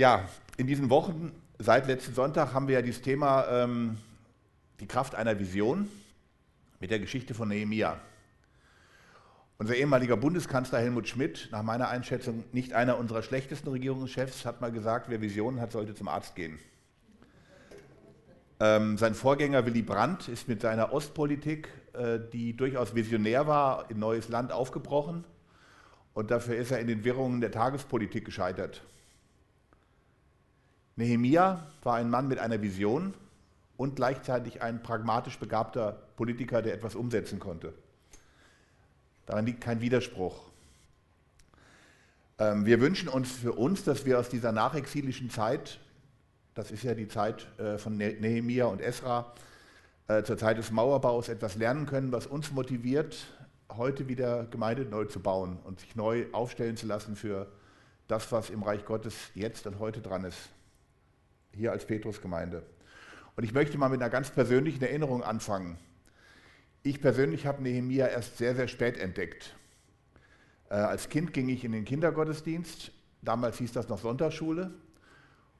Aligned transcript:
Ja, 0.00 0.26
in 0.56 0.66
diesen 0.66 0.88
Wochen, 0.88 1.30
seit 1.58 1.86
letzten 1.86 2.14
Sonntag, 2.14 2.54
haben 2.54 2.68
wir 2.68 2.76
ja 2.76 2.80
dieses 2.80 3.02
Thema 3.02 3.46
ähm, 3.50 3.98
die 4.80 4.86
Kraft 4.86 5.14
einer 5.14 5.38
Vision 5.38 5.90
mit 6.78 6.90
der 6.90 6.98
Geschichte 7.00 7.34
von 7.34 7.48
Nehemia. 7.48 8.00
Unser 9.58 9.74
ehemaliger 9.74 10.16
Bundeskanzler 10.16 10.78
Helmut 10.78 11.06
Schmidt, 11.06 11.50
nach 11.52 11.62
meiner 11.62 11.90
Einschätzung 11.90 12.44
nicht 12.52 12.72
einer 12.72 12.96
unserer 12.96 13.22
schlechtesten 13.22 13.68
Regierungschefs, 13.68 14.46
hat 14.46 14.62
mal 14.62 14.72
gesagt, 14.72 15.10
wer 15.10 15.20
Visionen 15.20 15.60
hat, 15.60 15.72
sollte 15.72 15.94
zum 15.94 16.08
Arzt 16.08 16.34
gehen. 16.34 16.58
Ähm, 18.58 18.96
sein 18.96 19.14
Vorgänger 19.14 19.66
Willy 19.66 19.82
Brandt 19.82 20.28
ist 20.28 20.48
mit 20.48 20.62
seiner 20.62 20.94
Ostpolitik, 20.94 21.68
äh, 21.92 22.18
die 22.32 22.56
durchaus 22.56 22.94
visionär 22.94 23.46
war, 23.46 23.90
in 23.90 23.98
neues 23.98 24.30
Land 24.30 24.50
aufgebrochen. 24.50 25.24
Und 26.14 26.30
dafür 26.30 26.56
ist 26.56 26.70
er 26.70 26.80
in 26.80 26.86
den 26.86 27.04
Wirrungen 27.04 27.42
der 27.42 27.52
Tagespolitik 27.52 28.24
gescheitert. 28.24 28.80
Nehemia 31.00 31.66
war 31.82 31.96
ein 31.96 32.10
Mann 32.10 32.28
mit 32.28 32.38
einer 32.38 32.60
Vision 32.60 33.14
und 33.76 33.96
gleichzeitig 33.96 34.60
ein 34.60 34.82
pragmatisch 34.82 35.38
begabter 35.38 35.92
Politiker, 36.16 36.60
der 36.60 36.74
etwas 36.74 36.94
umsetzen 36.94 37.40
konnte. 37.40 37.72
Daran 39.24 39.46
liegt 39.46 39.62
kein 39.62 39.80
Widerspruch. 39.80 40.38
Ähm, 42.38 42.66
wir 42.66 42.80
wünschen 42.80 43.08
uns 43.08 43.32
für 43.32 43.52
uns, 43.52 43.82
dass 43.82 44.04
wir 44.04 44.18
aus 44.18 44.28
dieser 44.28 44.52
nachexilischen 44.52 45.30
Zeit, 45.30 45.80
das 46.54 46.70
ist 46.70 46.82
ja 46.82 46.94
die 46.94 47.08
Zeit 47.08 47.46
äh, 47.58 47.78
von 47.78 47.96
ne-, 47.96 48.16
Nehemia 48.20 48.66
und 48.66 48.82
Esra, 48.82 49.32
äh, 50.08 50.22
zur 50.22 50.36
Zeit 50.36 50.58
des 50.58 50.70
Mauerbaus 50.70 51.30
etwas 51.30 51.56
lernen 51.56 51.86
können, 51.86 52.12
was 52.12 52.26
uns 52.26 52.52
motiviert, 52.52 53.26
heute 53.74 54.06
wieder 54.08 54.44
Gemeinde 54.44 54.84
neu 54.84 55.06
zu 55.06 55.20
bauen 55.20 55.58
und 55.64 55.80
sich 55.80 55.96
neu 55.96 56.26
aufstellen 56.32 56.76
zu 56.76 56.86
lassen 56.86 57.16
für 57.16 57.50
das, 58.08 58.30
was 58.32 58.50
im 58.50 58.62
Reich 58.62 58.84
Gottes 58.84 59.14
jetzt 59.34 59.66
und 59.66 59.78
heute 59.78 60.02
dran 60.02 60.24
ist 60.24 60.50
hier 61.54 61.72
als 61.72 61.86
Petrusgemeinde. 61.86 62.62
Und 63.36 63.44
ich 63.44 63.52
möchte 63.52 63.78
mal 63.78 63.88
mit 63.88 64.00
einer 64.00 64.10
ganz 64.10 64.30
persönlichen 64.30 64.82
Erinnerung 64.82 65.22
anfangen. 65.22 65.78
Ich 66.82 67.00
persönlich 67.00 67.46
habe 67.46 67.62
Nehemia 67.62 68.06
erst 68.06 68.38
sehr, 68.38 68.54
sehr 68.54 68.68
spät 68.68 68.98
entdeckt. 68.98 69.54
Äh, 70.70 70.74
als 70.74 71.08
Kind 71.08 71.32
ging 71.32 71.48
ich 71.48 71.64
in 71.64 71.72
den 71.72 71.84
Kindergottesdienst. 71.84 72.92
Damals 73.22 73.58
hieß 73.58 73.72
das 73.72 73.88
noch 73.88 73.98
Sonntagsschule. 73.98 74.72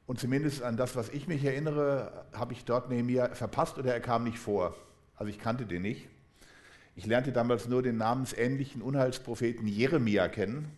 Und 0.07 0.19
zumindest 0.19 0.63
an 0.63 0.77
das, 0.77 0.97
was 0.97 1.09
ich 1.11 1.29
mich 1.29 1.45
erinnere, 1.45 2.25
habe 2.33 2.53
ich 2.53 2.65
dort 2.65 2.89
Nehemia 2.89 3.35
verpasst 3.35 3.79
oder 3.79 3.93
er 3.93 4.01
kam 4.01 4.25
nicht 4.25 4.39
vor. 4.39 4.75
Also 5.17 5.31
ich 5.31 5.39
kannte 5.39 5.67
den 5.67 5.83
nicht. 5.83 6.09
Ich 6.97 7.07
lernte 7.07 7.33
damals 7.33 7.69
nur 7.69 7.83
den 7.83 7.97
namensähnlichen 7.97 8.83
Unheilspropheten 8.83 9.67
Jeremia 9.67 10.29
kennen. 10.29 10.71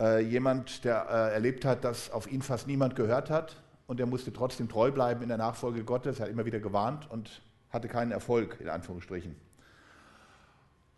Äh, 0.00 0.20
jemand, 0.20 0.84
der 0.84 1.06
äh, 1.08 1.34
erlebt 1.34 1.64
hat, 1.64 1.84
dass 1.84 2.10
auf 2.10 2.30
ihn 2.30 2.42
fast 2.42 2.66
niemand 2.66 2.96
gehört 2.96 3.30
hat, 3.30 3.62
und 3.88 3.98
er 3.98 4.06
musste 4.06 4.32
trotzdem 4.32 4.68
treu 4.68 4.92
bleiben 4.92 5.22
in 5.22 5.28
der 5.28 5.38
Nachfolge 5.38 5.82
Gottes. 5.82 6.20
Er 6.20 6.26
hat 6.26 6.30
immer 6.30 6.44
wieder 6.44 6.60
gewarnt 6.60 7.10
und 7.10 7.40
hatte 7.70 7.88
keinen 7.88 8.12
Erfolg, 8.12 8.58
in 8.60 8.68
Anführungsstrichen. 8.68 9.34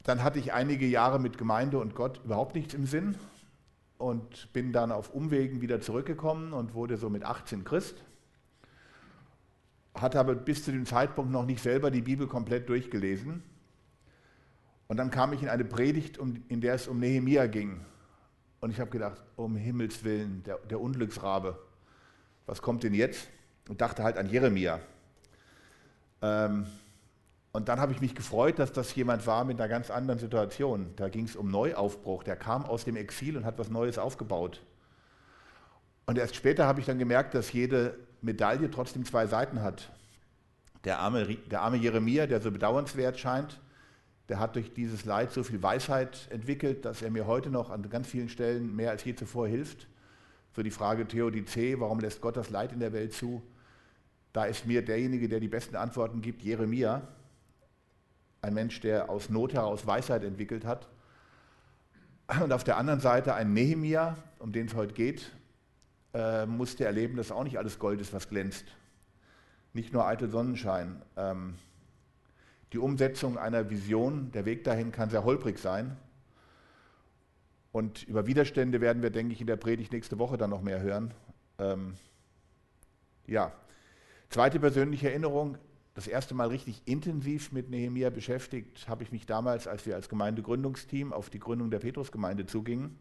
Dann 0.03 0.25
hatte 0.25 0.41
ich 0.41 0.53
einige 0.53 0.87
Jahre 0.87 1.21
mit 1.21 1.39
Gemeinde 1.39 1.79
und 1.79 1.95
Gott 1.95 2.21
überhaupt 2.25 2.57
nichts 2.57 2.75
im 2.75 2.87
Sinn 2.87 3.15
und 3.97 4.53
bin 4.53 4.73
dann 4.73 4.91
auf 4.91 5.15
Umwegen 5.15 5.61
wieder 5.61 5.81
zurückgekommen 5.81 6.53
und 6.53 6.75
wurde 6.75 6.97
so 6.97 7.09
mit 7.09 7.25
18 7.25 7.63
Christ. 7.63 8.03
Hatte 9.95 10.19
aber 10.19 10.35
bis 10.35 10.65
zu 10.65 10.73
dem 10.73 10.85
Zeitpunkt 10.85 11.31
noch 11.31 11.47
nicht 11.47 11.63
selber 11.63 11.93
die 11.93 12.03
Bibel 12.03 12.27
komplett 12.27 12.69
durchgelesen. 12.69 13.45
Und 14.89 14.97
dann 14.97 15.13
kam 15.13 15.33
ich 15.33 15.43
in 15.45 15.49
eine 15.49 15.65
Predigt, 15.65 16.19
in 16.49 16.61
der 16.61 16.75
es 16.75 16.89
um 16.89 16.99
Nehemia 16.99 17.47
ging. 17.47 17.85
Und 18.61 18.71
ich 18.71 18.81
habe 18.81 18.91
gedacht, 18.91 19.23
um 19.37 19.55
Himmels 19.55 20.03
Willen, 20.03 20.43
der, 20.43 20.59
der 20.59 20.81
Unglücksrabe 20.81 21.70
was 22.47 22.63
kommt 22.63 22.83
denn 22.83 22.95
jetzt? 22.95 23.29
Und 23.69 23.81
dachte 23.81 24.03
halt 24.03 24.17
an 24.17 24.29
Jeremia. 24.29 24.81
Ähm, 26.23 26.67
und 27.53 27.69
dann 27.69 27.81
habe 27.81 27.93
ich 27.93 28.01
mich 28.01 28.15
gefreut, 28.15 28.59
dass 28.59 28.73
das 28.73 28.95
jemand 28.95 29.27
war 29.27 29.45
mit 29.45 29.61
einer 29.61 29.69
ganz 29.69 29.91
anderen 29.91 30.21
Situation. 30.21 30.93
Da 30.97 31.09
ging 31.09 31.25
es 31.25 31.35
um 31.35 31.51
Neuaufbruch. 31.51 32.23
Der 32.23 32.37
kam 32.37 32.65
aus 32.65 32.85
dem 32.85 32.97
Exil 32.97 33.37
und 33.37 33.45
hat 33.45 33.59
was 33.59 33.71
Neues 33.71 33.99
aufgebaut. 33.99 34.63
Und 36.07 36.19
erst 36.19 36.37
später 36.37 36.67
habe 36.67 36.81
ich 36.81 36.87
dann 36.87 36.99
gemerkt, 36.99 37.35
dass 37.35 37.53
jede 37.53 37.99
Medaille 38.23 38.71
trotzdem 38.71 39.05
zwei 39.05 39.27
Seiten 39.27 39.63
hat. 39.63 39.91
Der 40.85 40.99
arme, 40.99 41.27
der 41.27 41.63
arme 41.63 41.77
Jeremia, 41.77 42.27
der 42.27 42.41
so 42.41 42.51
bedauernswert 42.51 43.19
scheint, 43.19 43.61
der 44.29 44.39
hat 44.39 44.55
durch 44.55 44.73
dieses 44.73 45.05
Leid 45.05 45.33
so 45.33 45.43
viel 45.43 45.63
Weisheit 45.63 46.29
entwickelt, 46.31 46.85
dass 46.85 47.03
er 47.03 47.11
mir 47.11 47.27
heute 47.27 47.51
noch 47.51 47.71
an 47.71 47.89
ganz 47.91 48.07
vielen 48.07 48.29
Stellen 48.29 48.75
mehr 48.77 48.91
als 48.91 49.05
je 49.05 49.15
zuvor 49.15 49.49
hilft. 49.49 49.89
So 50.55 50.63
die 50.63 50.71
Frage 50.71 51.07
Theodizee, 51.07 51.79
warum 51.79 52.01
lässt 52.01 52.21
Gott 52.21 52.37
das 52.37 52.51
Leid 52.51 52.73
in 52.73 52.81
der 52.81 52.93
Welt 52.93 53.13
zu? 53.13 53.43
Da 54.33 54.45
ist 54.45 54.67
mir 54.67 54.85
derjenige, 54.85 55.29
der 55.29 55.41
die 55.41 55.49
besten 55.49 55.77
Antworten 55.77 56.23
gibt, 56.23 56.43
Jeremia, 56.43 57.03
ein 58.43 58.55
Mensch, 58.55 58.81
der 58.81 59.11
aus 59.11 59.29
Not 59.29 59.55
heraus 59.55 59.87
Weisheit 59.87 60.25
entwickelt 60.25 60.65
hat. 60.65 60.89
Und 62.43 62.53
auf 62.53 62.65
der 62.65 62.77
anderen 62.77 63.01
Seite 63.01 63.35
ein 63.35 63.53
Nehemia, 63.53 64.17
um 64.39 64.53
den 64.53 64.67
es 64.67 64.75
heute 64.75 64.95
geht, 64.95 65.33
äh, 66.15 66.47
musste 66.47 66.85
erleben, 66.85 67.17
dass 67.17 67.31
auch 67.31 67.45
nicht 67.45 67.59
alles 67.59 67.79
Gold 67.79 68.01
ist, 68.01 68.13
was 68.13 68.29
glänzt. 68.29 68.65
Nicht 69.73 69.93
nur 69.93 70.07
eitel 70.07 70.29
Sonnenschein. 70.29 71.03
Ähm, 71.17 71.55
die 72.73 72.79
Umsetzung 72.79 73.37
einer 73.37 73.69
Vision, 73.69 74.31
der 74.33 74.45
Weg 74.45 74.65
dahin 74.65 74.93
kann 74.93 75.11
sehr 75.11 75.25
holprig 75.25 75.59
sein. 75.59 75.97
Und 77.73 78.03
über 78.09 78.27
Widerstände 78.27 78.81
werden 78.81 79.03
wir, 79.03 79.11
denke 79.11 79.33
ich, 79.33 79.41
in 79.41 79.47
der 79.47 79.57
Predigt 79.57 79.93
nächste 79.93 80.19
Woche 80.19 80.37
dann 80.37 80.51
noch 80.51 80.63
mehr 80.63 80.81
hören. 80.81 81.15
Ähm, 81.59 81.95
ja, 83.27 83.53
zweite 84.29 84.59
persönliche 84.59 85.09
Erinnerung, 85.09 85.57
das 85.95 86.07
erste 86.07 86.35
Mal 86.35 86.49
richtig 86.49 86.83
intensiv 86.87 87.53
mit 87.53 87.71
Nehemia 87.71 88.11
beschäftigt, 88.11 88.89
habe 88.89 89.03
ich 89.03 89.13
mich 89.13 89.27
damals, 89.27 89.69
als 89.69 89.87
wir 89.87 89.95
als 89.95 90.09
Gemeindegründungsteam 90.09 91.13
auf 91.13 91.31
die 91.31 91.39
Gründung 91.39 91.71
der 91.71 91.79
Petrusgemeinde 91.79 92.47
zugingen. 92.47 92.99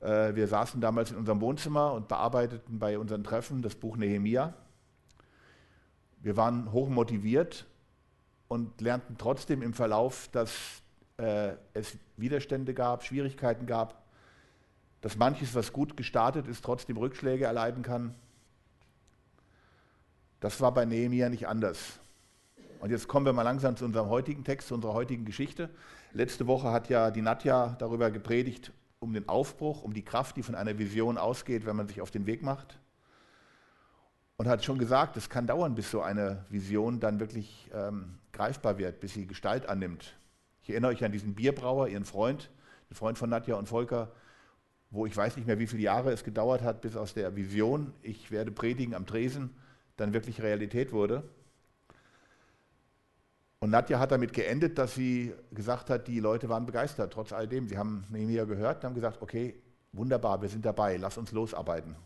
Äh, 0.00 0.34
wir 0.34 0.46
saßen 0.46 0.80
damals 0.80 1.10
in 1.10 1.16
unserem 1.16 1.40
Wohnzimmer 1.40 1.92
und 1.92 2.08
bearbeiteten 2.08 2.78
bei 2.78 2.98
unseren 2.98 3.24
Treffen 3.24 3.60
das 3.62 3.74
Buch 3.74 3.96
Nehemia. 3.96 4.54
Wir 6.22 6.36
waren 6.36 6.72
hoch 6.72 6.88
motiviert 6.88 7.66
und 8.48 8.80
lernten 8.80 9.16
trotzdem 9.18 9.62
im 9.62 9.72
Verlauf, 9.72 10.28
dass 10.32 10.82
äh, 11.20 11.56
es 11.74 11.98
Widerstände 12.16 12.74
gab, 12.74 13.04
Schwierigkeiten 13.04 13.66
gab, 13.66 14.02
dass 15.02 15.16
manches, 15.16 15.54
was 15.54 15.72
gut 15.72 15.96
gestartet 15.96 16.46
ist, 16.46 16.64
trotzdem 16.64 16.96
Rückschläge 16.96 17.44
erleiden 17.44 17.82
kann. 17.82 18.14
Das 20.40 20.60
war 20.60 20.72
bei 20.72 20.84
Nehemiah 20.84 21.28
nicht 21.28 21.46
anders. 21.46 22.00
Und 22.80 22.90
jetzt 22.90 23.08
kommen 23.08 23.26
wir 23.26 23.34
mal 23.34 23.42
langsam 23.42 23.76
zu 23.76 23.84
unserem 23.84 24.08
heutigen 24.08 24.44
Text, 24.44 24.68
zu 24.68 24.74
unserer 24.74 24.94
heutigen 24.94 25.26
Geschichte. 25.26 25.68
Letzte 26.12 26.46
Woche 26.46 26.70
hat 26.70 26.88
ja 26.88 27.10
die 27.10 27.20
Nadja 27.20 27.76
darüber 27.78 28.10
gepredigt, 28.10 28.72
um 28.98 29.12
den 29.12 29.28
Aufbruch, 29.28 29.82
um 29.82 29.92
die 29.92 30.04
Kraft, 30.04 30.36
die 30.38 30.42
von 30.42 30.54
einer 30.54 30.78
Vision 30.78 31.18
ausgeht, 31.18 31.66
wenn 31.66 31.76
man 31.76 31.88
sich 31.88 32.00
auf 32.00 32.10
den 32.10 32.24
Weg 32.24 32.42
macht. 32.42 32.78
Und 34.38 34.48
hat 34.48 34.64
schon 34.64 34.78
gesagt, 34.78 35.18
es 35.18 35.28
kann 35.28 35.46
dauern, 35.46 35.74
bis 35.74 35.90
so 35.90 36.00
eine 36.00 36.46
Vision 36.48 36.98
dann 37.00 37.20
wirklich 37.20 37.70
ähm, 37.74 38.18
greifbar 38.32 38.78
wird, 38.78 39.00
bis 39.00 39.12
sie 39.12 39.26
Gestalt 39.26 39.68
annimmt. 39.68 40.16
Ich 40.70 40.74
erinnere 40.74 40.92
euch 40.92 41.02
an 41.04 41.10
diesen 41.10 41.34
Bierbrauer, 41.34 41.88
ihren 41.88 42.04
Freund, 42.04 42.48
den 42.88 42.94
Freund 42.94 43.18
von 43.18 43.28
Nadja 43.28 43.56
und 43.56 43.68
Volker, 43.68 44.12
wo 44.92 45.04
ich 45.04 45.16
weiß 45.16 45.36
nicht 45.36 45.46
mehr, 45.46 45.58
wie 45.58 45.66
viele 45.66 45.82
Jahre 45.82 46.12
es 46.12 46.22
gedauert 46.22 46.62
hat, 46.62 46.80
bis 46.80 46.94
aus 46.94 47.12
der 47.12 47.34
Vision, 47.34 47.92
ich 48.02 48.30
werde 48.30 48.52
predigen 48.52 48.94
am 48.94 49.04
Tresen, 49.04 49.50
dann 49.96 50.12
wirklich 50.12 50.40
Realität 50.40 50.92
wurde. 50.92 51.24
Und 53.58 53.70
Nadja 53.70 53.98
hat 53.98 54.12
damit 54.12 54.32
geendet, 54.32 54.78
dass 54.78 54.94
sie 54.94 55.34
gesagt 55.50 55.90
hat, 55.90 56.06
die 56.06 56.20
Leute 56.20 56.48
waren 56.48 56.66
begeistert, 56.66 57.12
trotz 57.12 57.32
all 57.32 57.48
dem. 57.48 57.66
Sie 57.66 57.76
haben 57.76 58.04
Nehemiah 58.08 58.44
gehört 58.44 58.76
und 58.76 58.84
haben 58.84 58.94
gesagt, 58.94 59.22
okay, 59.22 59.60
wunderbar, 59.90 60.40
wir 60.40 60.48
sind 60.48 60.64
dabei, 60.64 60.98
lass 60.98 61.18
uns 61.18 61.32
losarbeiten. 61.32 61.96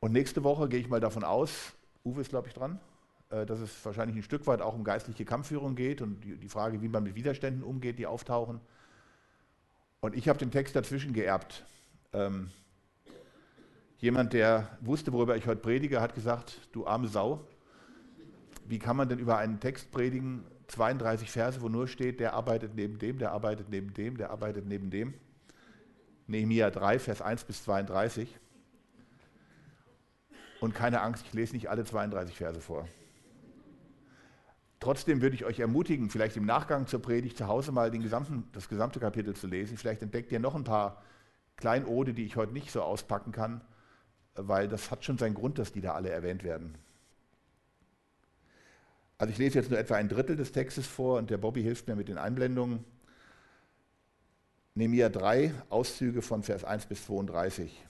Und 0.00 0.12
nächste 0.12 0.42
Woche 0.44 0.66
gehe 0.70 0.80
ich 0.80 0.88
mal 0.88 0.98
davon 0.98 1.24
aus, 1.24 1.74
Uwe 2.06 2.22
ist, 2.22 2.30
glaube 2.30 2.48
ich, 2.48 2.54
dran, 2.54 2.80
dass 3.30 3.60
es 3.60 3.84
wahrscheinlich 3.84 4.16
ein 4.16 4.22
Stück 4.24 4.46
weit 4.48 4.60
auch 4.60 4.74
um 4.74 4.82
geistliche 4.82 5.24
Kampfführung 5.24 5.76
geht 5.76 6.02
und 6.02 6.20
die, 6.24 6.48
Frage, 6.48 6.82
wie 6.82 6.88
man 6.88 7.04
mit 7.04 7.14
Widerständen 7.14 7.62
umgeht, 7.62 7.98
die 7.98 8.06
auftauchen. 8.06 8.60
Und 10.00 10.16
ich 10.16 10.28
habe 10.28 10.38
den 10.38 10.50
Text 10.50 10.74
dazwischen 10.74 11.12
geerbt. 11.12 11.64
Ähm, 12.12 12.50
jemand, 13.98 14.32
der 14.32 14.76
wusste, 14.80 15.12
worüber 15.12 15.36
ich 15.36 15.46
heute 15.46 15.60
predige, 15.60 16.00
hat 16.00 16.14
gesagt, 16.14 16.60
du 16.72 16.86
arme 16.86 17.06
Sau, 17.06 17.46
wie 18.66 18.80
kann 18.80 18.96
man 18.96 19.08
denn 19.08 19.20
über 19.20 19.38
einen 19.38 19.60
Text 19.60 19.92
predigen, 19.92 20.44
32 20.66 21.30
Verse, 21.30 21.60
wo 21.60 21.68
nur 21.68 21.86
steht, 21.86 22.20
der 22.20 22.34
arbeitet 22.34 22.74
neben 22.74 22.98
dem, 22.98 23.18
der 23.18 23.32
arbeitet 23.32 23.68
neben 23.68 23.94
dem, 23.94 24.16
der 24.16 24.30
arbeitet 24.30 24.66
neben 24.66 24.90
dem. 24.90 25.14
Nehemiah 26.26 26.70
3, 26.70 26.98
Vers 26.98 27.22
1 27.22 27.44
bis 27.44 27.64
32. 27.64 28.28
Und 30.60 30.74
keine 30.74 31.00
Angst, 31.00 31.24
ich 31.26 31.32
lese 31.32 31.54
nicht 31.54 31.70
alle 31.70 31.84
32 31.84 32.36
Verse 32.36 32.60
vor. 32.60 32.88
Trotzdem 34.80 35.20
würde 35.20 35.36
ich 35.36 35.44
euch 35.44 35.60
ermutigen, 35.60 36.08
vielleicht 36.08 36.38
im 36.38 36.46
Nachgang 36.46 36.86
zur 36.86 37.02
Predigt 37.02 37.36
zu 37.36 37.46
Hause 37.46 37.70
mal 37.70 37.90
gesamten, 37.90 38.48
das 38.52 38.68
gesamte 38.68 38.98
Kapitel 38.98 39.36
zu 39.36 39.46
lesen. 39.46 39.76
Vielleicht 39.76 40.00
entdeckt 40.00 40.32
ihr 40.32 40.40
noch 40.40 40.54
ein 40.54 40.64
paar 40.64 41.02
Kleinode, 41.56 42.14
die 42.14 42.24
ich 42.24 42.36
heute 42.36 42.54
nicht 42.54 42.70
so 42.70 42.80
auspacken 42.80 43.30
kann, 43.30 43.60
weil 44.34 44.68
das 44.68 44.90
hat 44.90 45.04
schon 45.04 45.18
seinen 45.18 45.34
Grund, 45.34 45.58
dass 45.58 45.72
die 45.72 45.82
da 45.82 45.92
alle 45.92 46.08
erwähnt 46.08 46.44
werden. 46.44 46.78
Also 49.18 49.32
ich 49.32 49.38
lese 49.38 49.58
jetzt 49.58 49.68
nur 49.68 49.78
etwa 49.78 49.96
ein 49.96 50.08
Drittel 50.08 50.34
des 50.34 50.50
Textes 50.50 50.86
vor 50.86 51.18
und 51.18 51.28
der 51.28 51.36
Bobby 51.36 51.62
hilft 51.62 51.86
mir 51.86 51.94
mit 51.94 52.08
den 52.08 52.16
Einblendungen. 52.16 52.82
Nehemiah 54.74 55.10
3, 55.10 55.52
Auszüge 55.68 56.22
von 56.22 56.42
Vers 56.42 56.64
1 56.64 56.86
bis 56.86 57.04
32. 57.04 57.84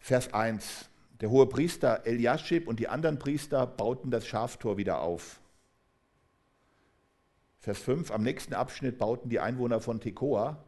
Vers 0.00 0.34
1. 0.34 0.89
Der 1.20 1.30
hohe 1.30 1.46
Priester 1.46 2.06
Eliaschib 2.06 2.66
und 2.66 2.80
die 2.80 2.88
anderen 2.88 3.18
Priester 3.18 3.66
bauten 3.66 4.10
das 4.10 4.26
Schaftor 4.26 4.78
wieder 4.78 5.00
auf. 5.00 5.40
Vers 7.58 7.78
5. 7.80 8.10
Am 8.10 8.22
nächsten 8.22 8.54
Abschnitt 8.54 8.96
bauten 8.96 9.28
die 9.28 9.38
Einwohner 9.38 9.80
von 9.80 10.00
Tekoa. 10.00 10.64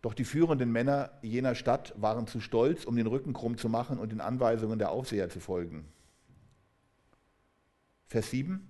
Doch 0.00 0.14
die 0.14 0.24
führenden 0.24 0.72
Männer 0.72 1.10
jener 1.20 1.54
Stadt 1.54 1.92
waren 1.96 2.26
zu 2.26 2.40
stolz, 2.40 2.84
um 2.86 2.96
den 2.96 3.06
Rücken 3.06 3.34
krumm 3.34 3.58
zu 3.58 3.68
machen 3.68 3.98
und 3.98 4.10
den 4.10 4.22
Anweisungen 4.22 4.78
der 4.78 4.90
Aufseher 4.90 5.28
zu 5.28 5.40
folgen. 5.40 5.86
Vers 8.06 8.30
7. 8.30 8.66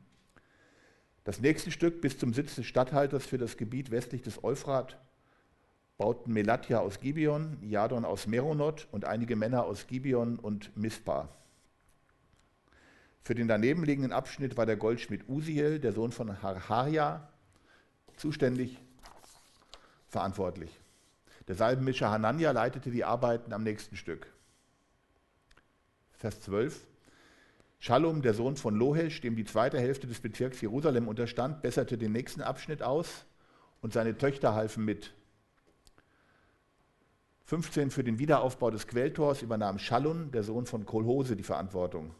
Das 1.22 1.40
nächste 1.40 1.70
Stück 1.70 2.00
bis 2.00 2.18
zum 2.18 2.34
Sitz 2.34 2.56
des 2.56 2.66
Statthalters 2.66 3.24
für 3.24 3.38
das 3.38 3.56
Gebiet 3.56 3.92
westlich 3.92 4.22
des 4.22 4.42
Euphrat 4.42 4.98
bauten 5.98 6.32
Melatja 6.32 6.78
aus 6.78 7.00
Gibeon, 7.00 7.58
Jadon 7.60 8.04
aus 8.04 8.28
Meronot 8.28 8.86
und 8.92 9.04
einige 9.04 9.34
Männer 9.34 9.64
aus 9.64 9.88
Gibeon 9.88 10.38
und 10.38 10.74
Mispa. 10.76 11.28
Für 13.24 13.34
den 13.34 13.48
daneben 13.48 13.84
liegenden 13.84 14.12
Abschnitt 14.12 14.56
war 14.56 14.64
der 14.64 14.76
Goldschmied 14.76 15.28
Usiel, 15.28 15.80
der 15.80 15.92
Sohn 15.92 16.12
von 16.12 16.40
Harharia, 16.40 17.28
zuständig, 18.16 18.78
verantwortlich. 20.06 20.70
Der 21.48 21.56
Salbenmischer 21.56 22.10
Hanania 22.10 22.52
leitete 22.52 22.92
die 22.92 23.04
Arbeiten 23.04 23.52
am 23.52 23.64
nächsten 23.64 23.96
Stück. 23.96 24.32
Vers 26.12 26.40
12. 26.42 26.86
Shalom, 27.80 28.22
der 28.22 28.34
Sohn 28.34 28.56
von 28.56 28.76
Lohesch, 28.76 29.20
dem 29.20 29.34
die 29.34 29.44
zweite 29.44 29.80
Hälfte 29.80 30.06
des 30.06 30.20
Bezirks 30.20 30.60
Jerusalem 30.60 31.08
unterstand, 31.08 31.60
besserte 31.60 31.98
den 31.98 32.12
nächsten 32.12 32.40
Abschnitt 32.40 32.84
aus 32.84 33.24
und 33.80 33.92
seine 33.92 34.16
Töchter 34.16 34.54
halfen 34.54 34.84
mit. 34.84 35.12
15 37.48 37.90
für 37.90 38.04
den 38.04 38.18
Wiederaufbau 38.18 38.70
des 38.70 38.86
Quelltors 38.86 39.40
übernahm 39.40 39.78
Schallun, 39.78 40.30
der 40.32 40.42
Sohn 40.42 40.66
von 40.66 40.84
Kolhose, 40.84 41.34
die 41.34 41.42
Verantwortung. 41.42 42.14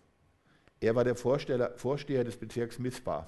Er 0.81 0.95
war 0.95 1.05
der 1.05 1.17
Vorsteher 1.17 2.25
des 2.25 2.39
Bezirks 2.39 2.79
Mispa. 2.79 3.27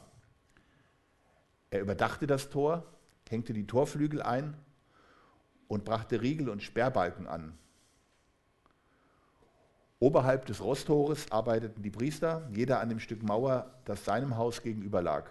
Er 1.68 1.82
überdachte 1.82 2.26
das 2.26 2.48
Tor, 2.48 2.86
hängte 3.28 3.52
die 3.52 3.66
Torflügel 3.66 4.22
ein 4.22 4.56
und 5.68 5.84
brachte 5.84 6.22
Riegel 6.22 6.48
und 6.48 6.62
Sperrbalken 6.62 7.26
an. 7.26 7.58
Oberhalb 9.98 10.46
des 10.46 10.64
Rosttores 10.64 11.30
arbeiteten 11.30 11.82
die 11.82 11.90
Priester, 11.90 12.48
jeder 12.50 12.80
an 12.80 12.88
dem 12.88 13.00
Stück 13.00 13.22
Mauer, 13.22 13.74
das 13.84 14.06
seinem 14.06 14.38
Haus 14.38 14.62
gegenüber 14.62 15.02
lag. 15.02 15.28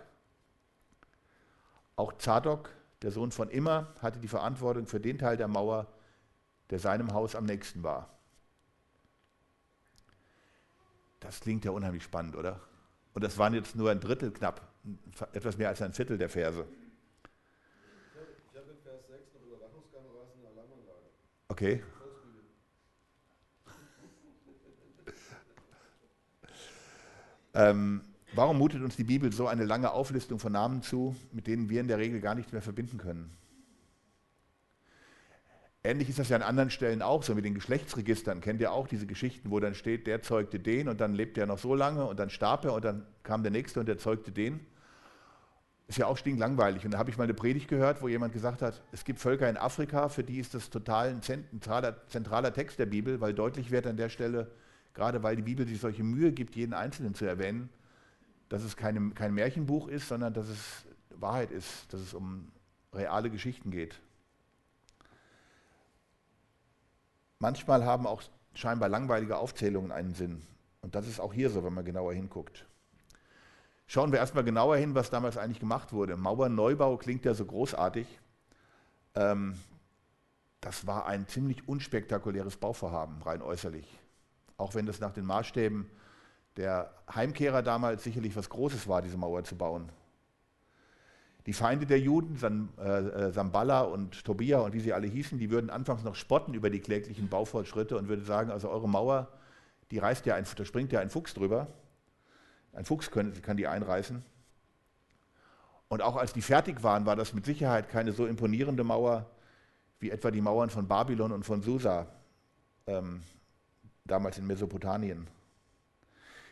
Auch 1.96 2.14
Zadok, 2.20 2.70
der 3.02 3.10
Sohn 3.10 3.32
von 3.32 3.50
Immer, 3.50 3.88
hatte 4.04 4.20
die 4.20 4.28
Verantwortung 4.28 4.86
für 4.86 5.00
den 5.00 5.18
Teil 5.18 5.36
der 5.36 5.48
Mauer, 5.48 5.88
der 6.70 6.80
seinem 6.80 7.14
Haus 7.14 7.36
am 7.36 7.46
nächsten 7.46 7.84
war. 7.84 8.10
Das 11.20 11.42
klingt 11.42 11.66
ja 11.66 11.72
unheimlich 11.72 12.04
spannend, 12.04 12.36
oder? 12.36 12.62
Und 13.14 13.24
das 13.24 13.38
waren 13.38 13.54
jetzt 13.54 13.76
nur 13.76 13.92
ein 13.92 14.00
Drittel 14.00 14.32
knapp, 14.32 14.72
etwas 15.34 15.58
mehr 15.58 15.70
als 15.70 15.82
ein 15.82 15.94
Viertel 15.94 16.18
der 16.18 16.30
Verse. 16.30 16.66
Ich 18.52 18.58
habe 18.58 18.72
in 18.72 18.78
Vers 18.82 19.08
6 19.08 19.34
noch 19.34 19.42
Überwachungskameras 19.48 20.30
in 20.36 20.42
der 20.42 20.52
Alarmanlage. 20.52 21.10
Okay. 21.50 21.84
Ähm, 27.54 28.02
warum 28.34 28.58
mutet 28.58 28.82
uns 28.84 28.96
die 28.96 29.04
Bibel 29.04 29.34
so 29.34 29.48
eine 29.48 29.66
lange 29.66 29.92
Auflistung 29.92 30.40
von 30.40 30.54
Namen 30.54 30.82
zu, 30.84 31.16
mit 31.32 31.48
denen 31.48 31.70
wir 31.70 31.82
in 31.82 31.88
der 31.88 31.98
Regel 31.98 32.22
gar 32.22 32.36
nichts 32.36 32.52
mehr 32.52 32.62
verbinden 32.62 32.98
können? 32.98 33.36
Ähnlich 35.82 36.10
ist 36.10 36.20
das 36.20 36.28
ja 36.28 36.36
an 36.36 36.42
anderen 36.42 36.70
Stellen 36.70 37.02
auch, 37.02 37.24
so 37.24 37.34
mit 37.34 37.46
den 37.46 37.54
Geschlechtsregistern. 37.54 38.42
Kennt 38.42 38.60
ihr 38.60 38.74
auch 38.74 38.88
diese 38.88 39.08
Geschichten, 39.08 39.50
wo 39.50 39.62
dann 39.62 39.76
steht, 39.76 40.08
der 40.08 40.22
zeugte 40.22 40.60
den 40.60 40.90
und 40.90 41.00
dann 41.00 41.14
lebte 41.14 41.40
er 41.40 41.48
noch 41.48 41.58
so 41.58 41.74
lange 41.74 42.06
und 42.06 42.20
dann 42.20 42.30
starb 42.30 42.66
er 42.66 42.74
und 42.74 42.84
dann 42.84 43.06
kam 43.24 43.44
der 43.44 43.52
nächste 43.52 43.80
und 43.80 43.86
der 43.86 43.98
zeugte 43.98 44.32
den? 44.34 44.60
Ist 45.88 45.98
ja 45.98 46.06
auch 46.06 46.18
stinklangweilig. 46.18 46.84
Und 46.84 46.92
da 46.92 46.98
habe 46.98 47.10
ich 47.10 47.18
mal 47.18 47.24
eine 47.24 47.34
Predigt 47.34 47.70
gehört, 47.70 48.02
wo 48.02 48.10
jemand 48.10 48.34
gesagt 48.34 48.62
hat, 48.62 48.84
es 48.92 49.06
gibt 49.06 49.20
Völker 49.20 49.50
in 49.50 49.56
Afrika, 49.56 50.10
für 50.10 50.24
die 50.24 50.40
ist 50.40 50.54
das 50.54 50.70
total 50.70 51.10
ein 51.10 51.22
zentraler, 51.22 52.06
zentraler 52.08 52.54
Text 52.54 52.78
der 52.78 52.86
Bibel, 52.86 53.22
weil 53.22 53.34
deutlich 53.34 53.72
wird 53.72 53.88
an 53.88 53.96
der 53.96 54.10
Stelle, 54.10 54.52
gerade 54.94 55.24
weil 55.24 55.38
die 55.38 55.42
Bibel 55.44 55.66
sich 55.66 55.80
solche 55.80 56.04
Mühe 56.04 56.34
gibt, 56.34 56.58
jeden 56.58 56.74
Einzelnen 56.74 57.16
zu 57.16 57.24
erwähnen, 57.24 57.70
dass 58.50 58.64
es 58.64 58.76
keine, 58.76 59.12
kein 59.12 59.34
Märchenbuch 59.34 59.88
ist, 59.88 60.10
sondern 60.10 60.34
dass 60.34 60.50
es 60.50 60.86
Wahrheit 61.12 61.52
ist, 61.52 61.92
dass 61.94 62.02
es 62.02 62.14
um 62.14 62.52
reale 62.94 63.30
Geschichten 63.30 63.72
geht. 63.72 64.00
Manchmal 67.40 67.86
haben 67.86 68.06
auch 68.06 68.22
scheinbar 68.54 68.90
langweilige 68.90 69.38
Aufzählungen 69.38 69.92
einen 69.92 70.14
Sinn. 70.14 70.42
Und 70.82 70.96
das 70.96 71.08
ist 71.08 71.20
auch 71.20 71.34
hier 71.34 71.50
so, 71.50 71.64
wenn 71.64 71.74
man 71.74 71.86
genauer 71.86 72.14
hinguckt. 72.14 72.66
Schauen 73.88 74.12
wir 74.12 74.20
erstmal 74.20 74.44
genauer 74.44 74.78
hin, 74.78 74.94
was 74.94 75.10
damals 75.10 75.38
eigentlich 75.38 75.60
gemacht 75.60 75.94
wurde. 75.94 76.16
Mauerneubau 76.16 76.98
klingt 76.98 77.26
ja 77.26 77.34
so 77.34 77.46
großartig. 77.46 78.08
Ähm, 79.16 79.58
das 80.62 80.86
war 80.86 81.06
ein 81.06 81.28
ziemlich 81.28 81.68
unspektakuläres 81.68 82.58
Bauvorhaben, 82.58 83.22
rein 83.24 83.42
äußerlich 83.42 84.00
auch 84.60 84.76
wenn 84.76 84.86
das 84.86 85.00
nach 85.00 85.14
den 85.14 85.26
Maßstäben 85.26 85.90
der 86.58 86.94
Heimkehrer 87.14 87.64
damals 87.64 88.04
sicherlich 88.04 88.36
was 88.36 88.50
Großes 88.50 88.88
war, 88.88 89.02
diese 89.02 89.18
Mauer 89.18 89.44
zu 89.44 89.56
bauen. 89.56 89.90
Die 91.50 91.54
Feinde 91.54 91.88
der 91.88 92.00
Juden, 92.00 92.36
San, 92.36 92.70
äh, 92.78 93.32
Samballa 93.32 93.82
und 93.82 94.24
Tobia 94.24 94.60
und 94.60 94.76
wie 94.76 94.82
sie 94.82 94.94
alle 94.94 95.08
hießen, 95.08 95.40
die 95.40 95.50
würden 95.50 95.72
anfangs 95.72 96.04
noch 96.04 96.14
spotten 96.14 96.54
über 96.54 96.70
die 96.70 96.80
kläglichen 96.80 97.28
Baufortschritte 97.28 97.98
und 97.98 98.08
würden 98.08 98.24
sagen, 98.24 98.52
also 98.52 98.70
eure 98.70 98.88
Mauer, 98.88 99.30
die 99.90 99.98
reißt 99.98 100.28
ja 100.28 100.36
ein, 100.36 100.46
da 100.56 100.64
springt 100.64 100.92
ja 100.92 101.00
ein 101.00 101.10
Fuchs 101.10 101.34
drüber. 101.34 101.66
Ein 102.72 102.86
Fuchs 102.86 103.10
kann, 103.10 103.34
kann 103.42 103.58
die 103.58 103.66
einreißen. 103.66 104.24
Und 105.88 106.04
auch 106.04 106.18
als 106.18 106.34
die 106.34 106.44
fertig 106.44 106.84
waren, 106.84 107.08
war 107.08 107.16
das 107.16 107.34
mit 107.34 107.48
Sicherheit 107.48 107.90
keine 107.90 108.12
so 108.12 108.28
imponierende 108.28 108.84
Mauer 108.84 109.26
wie 110.00 110.12
etwa 110.12 110.30
die 110.30 110.42
Mauern 110.42 110.70
von 110.70 110.88
Babylon 110.88 111.32
und 111.32 111.48
von 111.48 111.64
Susa. 111.64 112.06
Ähm, 112.86 113.24
damals 114.06 114.38
in 114.38 114.46
Mesopotamien. 114.46 115.26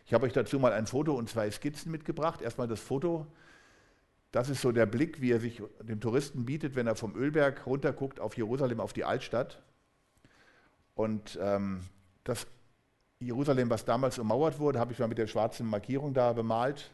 Ich 0.08 0.16
habe 0.16 0.26
euch 0.26 0.34
dazu 0.34 0.58
mal 0.58 0.74
ein 0.74 0.88
Foto 0.88 1.14
und 1.14 1.30
zwei 1.30 1.52
Skizzen 1.52 1.92
mitgebracht. 1.92 2.42
Erstmal 2.42 2.68
das 2.68 2.80
Foto. 2.80 3.28
Das 4.32 4.50
ist 4.50 4.62
so 4.62 4.72
der 4.72 4.86
Blick, 4.86 5.22
wie 5.22 5.32
er 5.32 5.40
sich 5.40 5.62
dem 5.82 6.00
Touristen 6.00 6.46
bietet, 6.46 6.76
wenn 6.76 6.88
er 6.88 6.96
vom 6.96 7.16
Ölberg 7.16 7.66
runterguckt 7.66 8.20
auf 8.20 8.36
Jerusalem, 8.36 8.80
auf 8.80 8.94
die 8.94 9.06
Altstadt. 9.06 9.62
Und 10.96 11.38
ähm, 11.42 11.82
das 12.24 12.48
Jerusalem, 13.20 13.70
was 13.70 13.86
damals 13.86 14.20
ummauert 14.20 14.60
wurde, 14.60 14.80
habe 14.80 14.94
ich 14.94 15.00
mal 15.00 15.08
mit 15.08 15.18
der 15.18 15.28
schwarzen 15.28 15.68
Markierung 15.68 16.14
da 16.14 16.34
bemalt. 16.34 16.92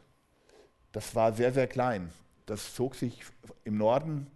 Das 0.92 1.16
war 1.16 1.34
sehr, 1.34 1.52
sehr 1.52 1.68
klein. 1.68 2.12
Das 2.46 2.76
zog 2.76 2.96
sich 2.96 3.24
im 3.64 3.78
Norden 3.78 4.28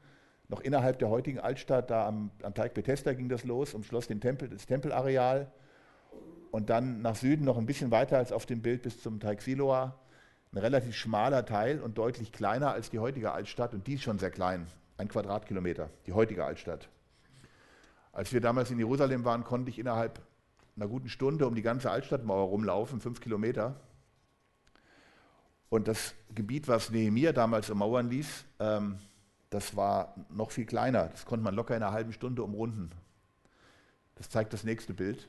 noch 0.49 0.61
innerhalb 0.61 0.99
der 0.99 1.09
heutigen 1.09 1.39
Altstadt, 1.39 1.89
da 1.89 2.07
am, 2.07 2.31
am 2.41 2.53
Teig 2.53 2.73
Bethesda 2.73 3.13
ging 3.13 3.29
das 3.29 3.43
los, 3.43 3.73
umschloss 3.73 4.07
den 4.07 4.21
Tempel, 4.21 4.49
das 4.49 4.65
Tempelareal 4.65 5.51
und 6.51 6.69
dann 6.69 7.01
nach 7.01 7.15
Süden 7.15 7.45
noch 7.45 7.57
ein 7.57 7.65
bisschen 7.65 7.91
weiter 7.91 8.17
als 8.17 8.31
auf 8.31 8.45
dem 8.45 8.61
Bild 8.61 8.81
bis 8.81 9.01
zum 9.01 9.19
Teig 9.19 9.41
Siloa. 9.41 9.99
Ein 10.51 10.59
relativ 10.59 10.95
schmaler 10.95 11.45
Teil 11.45 11.81
und 11.81 11.97
deutlich 11.97 12.31
kleiner 12.31 12.71
als 12.71 12.89
die 12.89 12.99
heutige 12.99 13.31
Altstadt 13.31 13.73
und 13.73 13.85
die 13.87 13.95
ist 13.95 14.03
schon 14.03 14.19
sehr 14.19 14.31
klein, 14.31 14.67
ein 14.97 15.07
Quadratkilometer, 15.07 15.89
die 16.05 16.13
heutige 16.13 16.45
Altstadt. 16.45 16.89
Als 18.11 18.33
wir 18.33 18.41
damals 18.41 18.71
in 18.71 18.79
Jerusalem 18.79 19.25
waren, 19.25 19.43
konnte 19.43 19.69
ich 19.69 19.77
innerhalb 19.77 20.21
einer 20.75 20.87
guten 20.87 21.09
Stunde 21.09 21.47
um 21.47 21.55
die 21.55 21.61
ganze 21.61 21.91
Altstadtmauer 21.91 22.47
rumlaufen, 22.47 23.01
fünf 23.01 23.19
Kilometer. 23.19 23.75
Und 25.69 25.87
das 25.87 26.15
Gebiet, 26.33 26.67
was 26.67 26.89
Nehemiah 26.89 27.33
damals 27.33 27.69
ummauern 27.69 28.09
ließ, 28.09 28.45
ähm, 28.59 28.99
das 29.49 29.75
war 29.75 30.15
noch 30.29 30.51
viel 30.51 30.65
kleiner. 30.65 31.07
Das 31.07 31.25
konnte 31.25 31.43
man 31.43 31.55
locker 31.55 31.75
in 31.75 31.83
einer 31.83 31.91
halben 31.91 32.13
Stunde 32.13 32.43
umrunden. 32.43 32.91
Das 34.15 34.29
zeigt 34.29 34.53
das 34.53 34.63
nächste 34.63 34.93
Bild. 34.93 35.27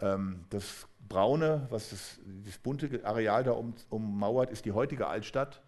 Ähm, 0.00 0.44
das 0.50 0.86
braune, 1.08 1.66
was 1.70 1.90
das, 1.90 2.20
das 2.44 2.58
bunte 2.58 3.04
Areal 3.04 3.44
da 3.44 3.52
um, 3.52 3.74
ummauert, 3.90 4.50
ist 4.50 4.64
die 4.64 4.72
heutige 4.72 5.06
Altstadt. 5.06 5.62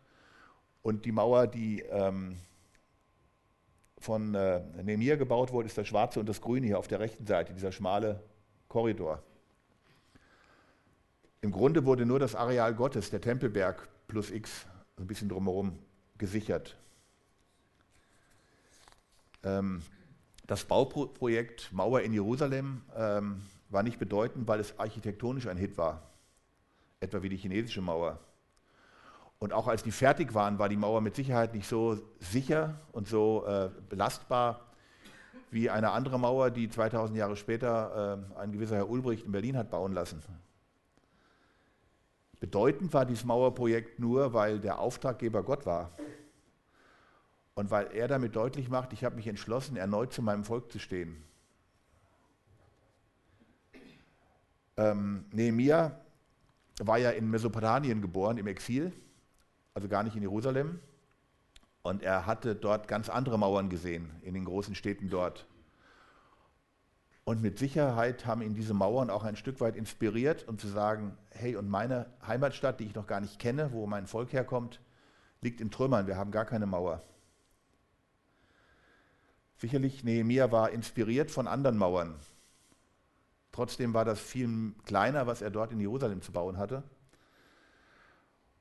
Und 0.82 1.04
die 1.04 1.12
Mauer, 1.12 1.46
die 1.46 1.80
ähm, 1.82 2.38
von 3.98 4.34
äh, 4.34 4.60
Nehemiah 4.82 5.16
gebaut 5.16 5.52
wurde, 5.52 5.66
ist 5.66 5.78
das 5.78 5.88
schwarze 5.88 6.20
und 6.20 6.28
das 6.28 6.40
grüne 6.40 6.66
hier 6.66 6.78
auf 6.78 6.88
der 6.88 7.00
rechten 7.00 7.26
Seite, 7.26 7.52
dieser 7.52 7.72
schmale 7.72 8.22
Korridor. 8.68 9.22
Im 11.40 11.52
Grunde 11.52 11.84
wurde 11.84 12.04
nur 12.04 12.18
das 12.18 12.34
Areal 12.34 12.74
Gottes, 12.74 13.10
der 13.10 13.20
Tempelberg 13.20 13.88
plus 14.08 14.30
X, 14.30 14.66
ein 14.96 15.06
bisschen 15.06 15.28
drumherum 15.28 15.78
gesichert. 16.16 16.76
Ähm, 19.44 19.82
das 20.46 20.64
Bauprojekt 20.64 21.72
Mauer 21.72 22.00
in 22.00 22.12
Jerusalem 22.12 22.82
ähm, 22.96 23.42
war 23.68 23.82
nicht 23.82 23.98
bedeutend, 23.98 24.48
weil 24.48 24.60
es 24.60 24.78
architektonisch 24.78 25.46
ein 25.46 25.56
Hit 25.56 25.76
war, 25.76 26.02
etwa 27.00 27.22
wie 27.22 27.28
die 27.28 27.36
chinesische 27.36 27.80
Mauer. 27.80 28.18
Und 29.38 29.52
auch 29.52 29.68
als 29.68 29.82
die 29.82 29.92
fertig 29.92 30.34
waren, 30.34 30.58
war 30.58 30.68
die 30.68 30.76
Mauer 30.76 31.00
mit 31.00 31.14
Sicherheit 31.14 31.54
nicht 31.54 31.68
so 31.68 31.98
sicher 32.18 32.80
und 32.92 33.06
so 33.06 33.46
äh, 33.46 33.70
belastbar 33.88 34.68
wie 35.50 35.70
eine 35.70 35.92
andere 35.92 36.18
Mauer, 36.18 36.50
die 36.50 36.68
2000 36.68 37.16
Jahre 37.16 37.36
später 37.36 38.26
äh, 38.36 38.40
ein 38.40 38.52
gewisser 38.52 38.76
Herr 38.76 38.88
Ulbricht 38.88 39.24
in 39.24 39.32
Berlin 39.32 39.56
hat 39.56 39.70
bauen 39.70 39.92
lassen. 39.92 40.22
Bedeutend 42.40 42.92
war 42.92 43.06
dieses 43.06 43.24
Mauerprojekt 43.24 43.98
nur, 43.98 44.32
weil 44.32 44.60
der 44.60 44.78
Auftraggeber 44.78 45.42
Gott 45.42 45.66
war. 45.66 45.90
Und 47.54 47.70
weil 47.70 47.88
er 47.92 48.06
damit 48.06 48.36
deutlich 48.36 48.68
macht, 48.68 48.92
ich 48.92 49.04
habe 49.04 49.16
mich 49.16 49.26
entschlossen, 49.26 49.76
erneut 49.76 50.12
zu 50.12 50.22
meinem 50.22 50.44
Volk 50.44 50.70
zu 50.70 50.78
stehen. 50.78 51.24
Ähm, 54.78 55.24
Nehemia 55.32 56.00
war 56.78 56.98
ja 56.98 57.10
in 57.10 57.28
Mesopotamien 57.28 58.00
geboren, 58.00 58.38
im 58.38 58.46
Exil, 58.46 58.92
also 59.74 59.88
gar 59.88 60.04
nicht 60.04 60.14
in 60.14 60.22
Jerusalem. 60.22 60.78
Und 61.82 62.02
er 62.02 62.26
hatte 62.26 62.54
dort 62.54 62.86
ganz 62.86 63.08
andere 63.08 63.38
Mauern 63.38 63.68
gesehen, 63.68 64.10
in 64.22 64.34
den 64.34 64.44
großen 64.44 64.74
Städten 64.74 65.10
dort. 65.10 65.46
Und 67.24 67.42
mit 67.42 67.58
Sicherheit 67.58 68.24
haben 68.24 68.40
ihn 68.40 68.54
diese 68.54 68.72
Mauern 68.72 69.10
auch 69.10 69.24
ein 69.24 69.36
Stück 69.36 69.60
weit 69.60 69.76
inspiriert, 69.76 70.46
um 70.48 70.58
zu 70.58 70.68
sagen, 70.68 71.18
hey, 71.30 71.56
und 71.56 71.68
meine 71.68 72.06
Heimatstadt, 72.26 72.78
die 72.80 72.84
ich 72.84 72.94
noch 72.94 73.06
gar 73.06 73.20
nicht 73.20 73.38
kenne, 73.38 73.72
wo 73.72 73.86
mein 73.86 74.06
Volk 74.06 74.32
herkommt, 74.32 74.80
liegt 75.40 75.60
in 75.60 75.70
Trümmern, 75.70 76.06
wir 76.06 76.16
haben 76.16 76.30
gar 76.30 76.44
keine 76.44 76.66
Mauer. 76.66 77.02
Sicherlich, 79.56 80.04
Nehemia 80.04 80.52
war 80.52 80.70
inspiriert 80.70 81.30
von 81.32 81.48
anderen 81.48 81.76
Mauern. 81.76 82.14
Trotzdem 83.58 83.92
war 83.92 84.04
das 84.04 84.20
viel 84.20 84.72
kleiner, 84.84 85.26
was 85.26 85.42
er 85.42 85.50
dort 85.50 85.72
in 85.72 85.80
Jerusalem 85.80 86.22
zu 86.22 86.30
bauen 86.30 86.58
hatte. 86.58 86.84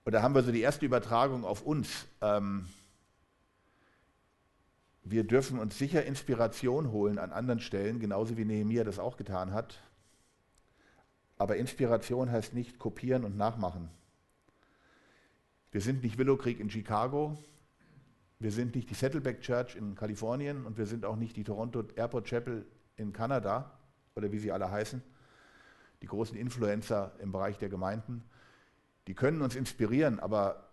Und 0.06 0.12
da 0.12 0.24
haben 0.24 0.34
wir 0.34 0.42
so 0.42 0.52
die 0.52 0.62
erste 0.62 0.88
Übertragung 0.88 1.46
auf 1.46 1.62
uns. 1.62 2.08
Ähm, 2.20 2.68
wir 5.04 5.24
dürfen 5.24 5.60
uns 5.60 5.78
sicher 5.78 6.04
Inspiration 6.04 6.92
holen 6.92 7.20
an 7.20 7.32
anderen 7.32 7.60
Stellen, 7.60 8.00
genauso 8.00 8.38
wie 8.38 8.46
Nehemiah 8.46 8.84
das 8.84 8.98
auch 8.98 9.18
getan 9.18 9.54
hat. 9.54 9.80
Aber 11.38 11.58
Inspiration 11.58 12.32
heißt 12.32 12.56
nicht 12.56 12.80
kopieren 12.80 13.24
und 13.24 13.38
nachmachen. 13.38 13.90
Wir 15.72 15.82
sind 15.82 16.02
nicht 16.02 16.18
Willow 16.18 16.38
Creek 16.38 16.60
in 16.60 16.72
Chicago, 16.72 17.38
wir 18.40 18.52
sind 18.52 18.74
nicht 18.74 18.90
die 18.90 18.96
Saddleback 18.96 19.42
Church 19.42 19.76
in 19.76 19.94
Kalifornien 19.94 20.66
und 20.66 20.80
wir 20.80 20.88
sind 20.88 21.06
auch 21.06 21.18
nicht 21.18 21.36
die 21.36 21.44
Toronto 21.44 21.84
Airport 21.96 22.26
Chapel 22.26 22.66
in 22.96 23.14
Kanada 23.14 23.77
oder 24.18 24.32
wie 24.32 24.40
sie 24.40 24.52
alle 24.52 24.70
heißen, 24.70 25.02
die 26.02 26.08
großen 26.08 26.36
Influencer 26.36 27.14
im 27.20 27.32
Bereich 27.32 27.58
der 27.58 27.70
Gemeinden. 27.70 28.24
Die 29.08 29.14
können 29.14 29.42
uns 29.42 29.56
inspirieren, 29.56 30.20
aber 30.20 30.68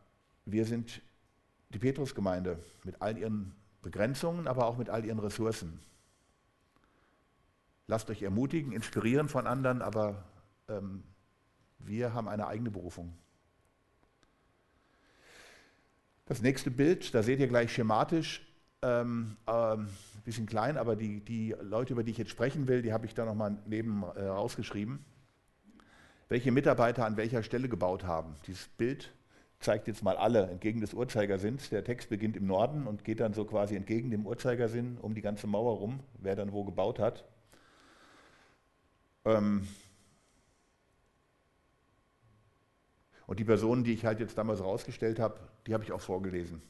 wir 0.45 0.65
sind 0.65 1.03
die 1.71 1.79
Petrusgemeinde 1.79 2.59
mit 2.85 3.01
all 3.01 3.17
ihren 3.17 3.55
Begrenzungen, 3.83 4.49
aber 4.49 4.67
auch 4.67 4.77
mit 4.77 4.89
all 4.89 5.05
ihren 5.05 5.19
Ressourcen. 5.19 5.81
Lasst 7.87 8.09
euch 8.11 8.23
ermutigen, 8.23 8.73
inspirieren 8.73 9.29
von 9.29 9.47
anderen, 9.47 9.83
aber 9.83 10.25
ähm, 10.69 11.05
wir 11.79 12.15
haben 12.15 12.29
eine 12.29 12.47
eigene 12.47 12.71
Berufung. 12.71 13.17
Das 16.25 16.41
nächste 16.41 16.71
Bild, 16.71 17.15
da 17.15 17.23
seht 17.23 17.41
ihr 17.41 17.49
gleich 17.49 17.73
schematisch, 17.73 18.41
ähm, 18.85 19.37
ähm, 19.47 19.89
bisschen 20.25 20.47
klein, 20.47 20.77
aber 20.77 20.97
die, 20.97 21.21
die 21.21 21.55
Leute, 21.63 21.93
über 21.93 22.05
die 22.05 22.11
ich 22.11 22.19
jetzt 22.19 22.31
sprechen 22.31 22.69
will, 22.69 22.83
die 22.83 22.93
habe 22.93 23.07
ich 23.07 23.15
da 23.15 23.25
nochmal 23.25 23.57
neben 23.67 24.03
äh, 24.03 24.25
rausgeschrieben. 24.25 25.05
Welche 26.29 26.53
Mitarbeiter 26.53 27.05
an 27.05 27.17
welcher 27.17 27.43
Stelle 27.43 27.69
gebaut 27.69 28.05
haben. 28.05 28.35
Dieses 28.47 28.69
Bild 28.69 29.13
zeigt 29.61 29.89
jetzt 29.89 30.03
mal 30.03 30.17
alle 30.17 30.49
entgegen 30.51 30.81
des 30.81 30.95
Uhrzeigersinns. 30.95 31.71
Der 31.71 31.85
Text 31.85 32.09
beginnt 32.09 32.37
im 32.37 32.47
Norden 32.47 32.87
und 32.87 33.05
geht 33.05 33.21
dann 33.21 33.35
so 33.35 33.45
quasi 33.45 33.77
entgegen 33.77 34.11
dem 34.11 34.27
Uhrzeigersinn 34.27 34.99
um 35.01 35.15
die 35.15 35.23
ganze 35.23 35.47
Mauer 35.47 35.79
rum, 35.79 36.01
wer 36.21 36.37
dann 36.37 36.53
wo 36.53 36.65
gebaut 36.65 36.99
hat. 36.99 37.25
Ähm 39.25 39.67
und 43.27 43.39
die 43.39 43.45
Personen, 43.45 43.85
die 43.85 43.93
ich 43.93 44.05
halt 44.05 44.21
jetzt 44.21 44.37
damals 44.37 44.63
rausgestellt 44.63 45.19
habe, 45.19 45.41
die 45.67 45.75
habe 45.75 45.85
ich 45.85 45.93
auch 45.93 46.01
vorgelesen. 46.01 46.61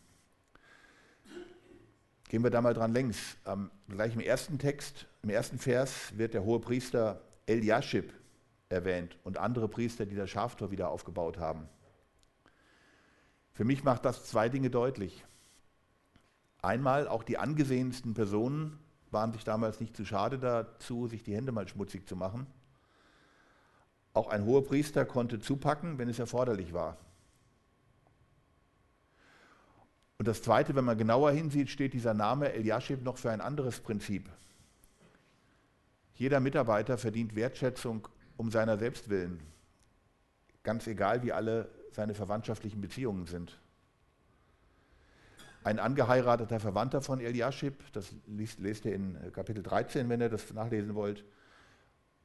Gehen 2.35 2.43
wir 2.43 2.51
da 2.51 2.61
mal 2.61 2.75
dran 2.75 2.93
längs. 2.93 3.37
Ähm, 3.47 3.71
gleich 3.87 4.15
im 4.15 4.21
ersten 4.21 4.59
Text, 4.59 5.07
im 5.23 5.31
ersten 5.31 5.57
Vers 5.57 6.19
wird 6.19 6.35
der 6.35 6.43
hohe 6.43 6.59
Priester 6.59 7.21
Eliashib 7.47 8.13
erwähnt 8.69 9.17
und 9.23 9.39
andere 9.39 9.69
Priester, 9.69 10.05
die 10.05 10.17
das 10.17 10.31
Schaftor 10.31 10.73
wieder 10.73 10.89
aufgebaut 10.89 11.39
haben. 11.39 11.69
Für 13.53 13.63
mich 13.63 13.85
macht 13.85 14.05
das 14.05 14.25
zwei 14.25 14.49
Dinge 14.49 14.69
deutlich. 14.69 15.25
Einmal, 16.61 17.07
auch 17.07 17.23
die 17.23 17.39
angesehensten 17.39 18.15
Personen 18.15 18.81
waren 19.13 19.33
sich 19.33 19.45
damals 19.45 19.79
nicht 19.79 19.97
zu 19.97 20.05
schade 20.05 20.37
dazu, 20.41 21.07
sich 21.07 21.23
die 21.23 21.37
Hände 21.37 21.53
mal 21.53 21.69
schmutzig 21.69 22.09
zu 22.09 22.17
machen. 22.17 22.49
Auch 24.13 24.27
ein 24.27 24.45
hoher 24.45 24.65
Priester 24.65 25.05
konnte 25.05 25.39
zupacken, 25.39 25.99
wenn 25.99 26.09
es 26.09 26.19
erforderlich 26.19 26.73
war. 26.73 26.97
Und 30.25 30.29
das 30.29 30.41
Zweite, 30.41 30.75
wenn 30.75 30.87
man 30.87 30.97
genauer 30.97 31.33
hinsieht, 31.33 31.69
steht 31.69 31.93
dieser 31.93 32.15
Name 32.15 32.51
Eliashib 32.55 33.03
noch 33.03 33.19
für 33.19 33.31
ein 33.31 33.43
anderes 33.43 33.81
Prinzip. 33.81 34.31
Jeder 36.15 36.41
Mitarbeiter 36.41 36.97
verdient 36.97 37.37
Wertschätzung 37.37 38.09
um 38.39 38.51
seiner 38.51 38.79
selbst 38.79 39.11
willen, 39.11 39.39
ganz 40.63 40.87
egal 40.87 41.23
wie 41.25 41.33
alle 41.33 41.69
seine 41.93 42.15
verwandtschaftlichen 42.15 42.81
Beziehungen 42.81 43.27
sind. 43.27 43.61
Ein 45.63 45.79
angeheirateter 45.79 46.59
Verwandter 46.59 47.03
von 47.03 47.21
Eliashib, 47.21 47.75
das 47.93 48.15
liest, 48.27 48.61
lest 48.61 48.87
ihr 48.87 48.95
in 48.95 49.19
Kapitel 49.31 49.63
13, 49.63 50.09
wenn 50.09 50.23
ihr 50.23 50.31
das 50.31 50.55
nachlesen 50.55 50.95
wollt, 50.95 51.23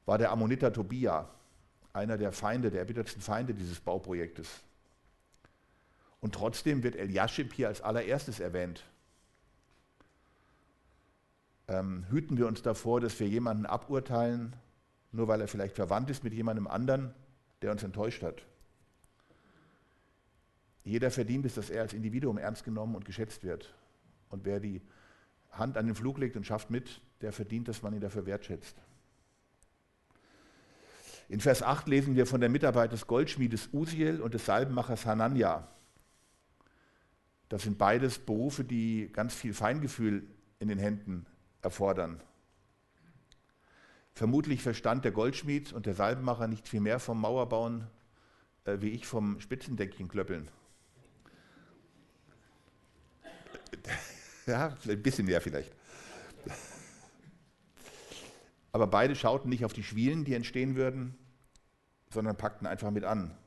war 0.06 0.18
der 0.18 0.32
Ammoniter 0.32 0.72
Tobia, 0.72 1.30
einer 1.92 2.18
der 2.18 2.32
Feinde, 2.32 2.72
der 2.72 2.80
erbittertsten 2.80 3.22
Feinde 3.22 3.54
dieses 3.54 3.82
Bauprojektes. 3.82 4.64
Und 6.22 6.36
trotzdem 6.36 6.84
wird 6.84 6.96
Eliashib 6.96 7.54
hier 7.54 7.68
als 7.68 7.82
allererstes 7.82 8.40
erwähnt. 8.40 8.84
Ähm, 11.68 12.06
hüten 12.10 12.38
wir 12.38 12.48
uns 12.48 12.62
davor, 12.62 13.00
dass 13.00 13.20
wir 13.20 13.28
jemanden 13.28 13.66
aburteilen, 13.66 14.56
nur 15.12 15.28
weil 15.28 15.42
er 15.42 15.48
vielleicht 15.48 15.76
verwandt 15.76 16.10
ist 16.10 16.24
mit 16.24 16.34
jemandem 16.34 16.68
anderen, 16.68 17.14
der 17.62 17.72
uns 17.72 17.84
enttäuscht 17.84 18.24
hat. 18.24 18.44
Jeder 20.84 21.12
verdient 21.12 21.46
es, 21.46 21.56
dass 21.56 21.70
er 21.70 21.84
als 21.84 21.94
Individuum 21.94 22.38
ernst 22.38 22.64
genommen 22.64 22.96
und 22.96 23.06
geschätzt 23.06 23.44
wird. 23.44 23.74
Und 24.30 24.46
wer 24.46 24.60
die 24.60 24.82
Hand 25.52 25.78
an 25.78 25.86
den 25.86 25.96
Flug 25.96 26.18
legt 26.18 26.36
und 26.36 26.46
schafft 26.46 26.70
mit, 26.70 27.02
der 27.22 27.32
verdient, 27.32 27.68
dass 27.68 27.82
man 27.82 27.94
ihn 27.94 28.02
dafür 28.02 28.26
wertschätzt. 28.26 28.76
In 31.28 31.40
Vers 31.40 31.62
8 31.62 31.88
lesen 31.88 32.16
wir 32.16 32.26
von 32.26 32.42
der 32.42 32.50
Mitarbeit 32.50 32.92
des 32.92 33.06
Goldschmiedes 33.06 33.70
Usiel 33.72 34.20
und 34.22 34.34
des 34.34 34.46
Salbenmachers 34.46 35.06
Hanania. 35.06 35.68
Das 37.50 37.64
sind 37.64 37.78
beides 37.78 38.20
Berufe, 38.20 38.64
die 38.64 39.10
ganz 39.12 39.34
viel 39.34 39.54
Feingefühl 39.54 40.28
in 40.60 40.68
den 40.68 40.80
Händen 40.80 41.26
erfordern. 41.62 42.22
Vermutlich 44.14 44.62
verstand 44.62 45.06
der 45.06 45.12
Goldschmied 45.12 45.74
und 45.74 45.86
der 45.86 45.94
Salbenmacher 45.94 46.48
nicht 46.48 46.68
viel 46.68 46.82
mehr 46.82 47.00
vom 47.00 47.20
Mauerbauen 47.22 47.88
äh, 48.70 48.82
wie 48.82 48.90
ich 48.90 49.06
vom 49.06 49.40
Spitzendeckchen 49.40 50.08
klöppeln. 50.08 50.50
Ja, 54.46 54.76
ein 54.88 55.04
bisschen 55.04 55.26
mehr 55.26 55.42
vielleicht. 55.42 55.72
Aber 58.72 58.88
beide 58.88 59.16
schauten 59.16 59.50
nicht 59.50 59.64
auf 59.64 59.74
die 59.74 59.84
Schwielen, 59.84 60.26
die 60.26 60.34
entstehen 60.34 60.76
würden, 60.76 61.16
sondern 62.12 62.36
packten 62.36 62.66
einfach 62.66 62.90
mit 62.92 63.04
an. 63.04 63.38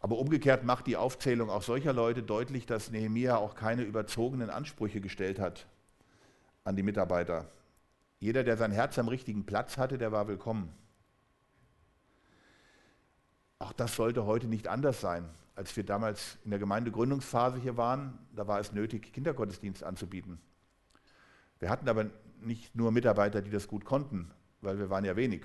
Aber 0.00 0.18
umgekehrt 0.18 0.64
macht 0.64 0.86
die 0.86 0.96
Aufzählung 0.96 1.50
auch 1.50 1.62
solcher 1.62 1.92
Leute 1.92 2.22
deutlich, 2.22 2.66
dass 2.66 2.90
Nehemia 2.90 3.36
auch 3.36 3.54
keine 3.54 3.82
überzogenen 3.82 4.48
Ansprüche 4.48 5.00
gestellt 5.00 5.38
hat 5.38 5.66
an 6.64 6.74
die 6.74 6.82
Mitarbeiter. 6.82 7.50
Jeder, 8.18 8.42
der 8.42 8.56
sein 8.56 8.72
Herz 8.72 8.98
am 8.98 9.08
richtigen 9.08 9.44
Platz 9.44 9.76
hatte, 9.76 9.98
der 9.98 10.10
war 10.10 10.26
willkommen. 10.26 10.72
Auch 13.58 13.72
das 13.74 13.94
sollte 13.94 14.24
heute 14.24 14.46
nicht 14.46 14.68
anders 14.68 15.00
sein. 15.00 15.28
Als 15.54 15.76
wir 15.76 15.84
damals 15.84 16.38
in 16.44 16.50
der 16.50 16.58
Gemeindegründungsphase 16.58 17.58
hier 17.58 17.76
waren, 17.76 18.18
da 18.34 18.46
war 18.46 18.58
es 18.58 18.72
nötig, 18.72 19.12
Kindergottesdienst 19.12 19.84
anzubieten. 19.84 20.40
Wir 21.58 21.68
hatten 21.68 21.88
aber 21.88 22.06
nicht 22.40 22.74
nur 22.74 22.90
Mitarbeiter, 22.90 23.42
die 23.42 23.50
das 23.50 23.68
gut 23.68 23.84
konnten, 23.84 24.30
weil 24.62 24.78
wir 24.78 24.88
waren 24.88 25.04
ja 25.04 25.16
wenig. 25.16 25.44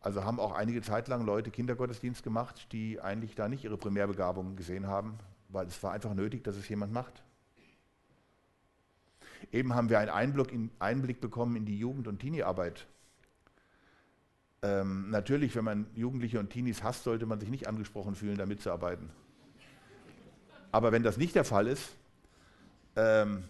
Also 0.00 0.24
haben 0.24 0.38
auch 0.38 0.52
einige 0.52 0.80
Zeit 0.80 1.08
lang 1.08 1.24
Leute 1.24 1.50
Kindergottesdienst 1.50 2.22
gemacht, 2.22 2.68
die 2.72 3.00
eigentlich 3.00 3.34
da 3.34 3.48
nicht 3.48 3.64
ihre 3.64 3.76
Primärbegabung 3.76 4.54
gesehen 4.56 4.86
haben, 4.86 5.18
weil 5.48 5.66
es 5.66 5.82
war 5.82 5.92
einfach 5.92 6.14
nötig, 6.14 6.44
dass 6.44 6.56
es 6.56 6.68
jemand 6.68 6.92
macht. 6.92 7.22
Eben 9.52 9.74
haben 9.74 9.88
wir 9.88 9.98
einen 9.98 10.10
Einblick, 10.10 10.52
in, 10.52 10.70
Einblick 10.78 11.20
bekommen 11.20 11.56
in 11.56 11.64
die 11.64 11.78
Jugend- 11.78 12.06
und 12.06 12.18
Teenie-Arbeit. 12.20 12.86
Ähm, 14.62 15.10
natürlich, 15.10 15.54
wenn 15.54 15.64
man 15.64 15.86
Jugendliche 15.94 16.40
und 16.40 16.50
Teenies 16.50 16.82
hasst, 16.82 17.04
sollte 17.04 17.26
man 17.26 17.38
sich 17.38 17.48
nicht 17.48 17.68
angesprochen 17.68 18.14
fühlen, 18.14 18.36
da 18.36 18.46
mitzuarbeiten. 18.46 19.10
Aber 20.72 20.92
wenn 20.92 21.02
das 21.02 21.16
nicht 21.16 21.34
der 21.34 21.44
Fall 21.44 21.66
ist, 21.66 21.94
ähm, 22.96 23.44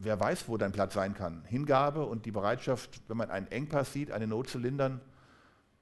wer 0.00 0.18
weiß, 0.18 0.48
wo 0.48 0.56
dein 0.56 0.72
Platz 0.72 0.94
sein 0.94 1.14
kann. 1.14 1.44
Hingabe 1.44 2.04
und 2.04 2.26
die 2.26 2.32
Bereitschaft, 2.32 3.02
wenn 3.08 3.18
man 3.18 3.30
einen 3.30 3.46
Engpass 3.48 3.92
sieht, 3.92 4.10
eine 4.10 4.26
Not 4.26 4.48
zu 4.48 4.58
lindern 4.58 5.00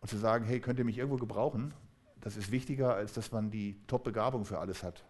und 0.00 0.08
zu 0.08 0.18
sagen, 0.18 0.44
hey, 0.44 0.60
könnt 0.60 0.78
ihr 0.78 0.84
mich 0.84 0.98
irgendwo 0.98 1.16
gebrauchen, 1.16 1.72
das 2.20 2.37
ist 2.37 2.50
wichtiger, 2.50 2.94
als 2.94 3.12
dass 3.12 3.30
man 3.30 3.50
die 3.50 3.80
Top-Begabung 3.87 4.44
für 4.44 4.58
alles 4.58 4.82
hat. 4.82 5.04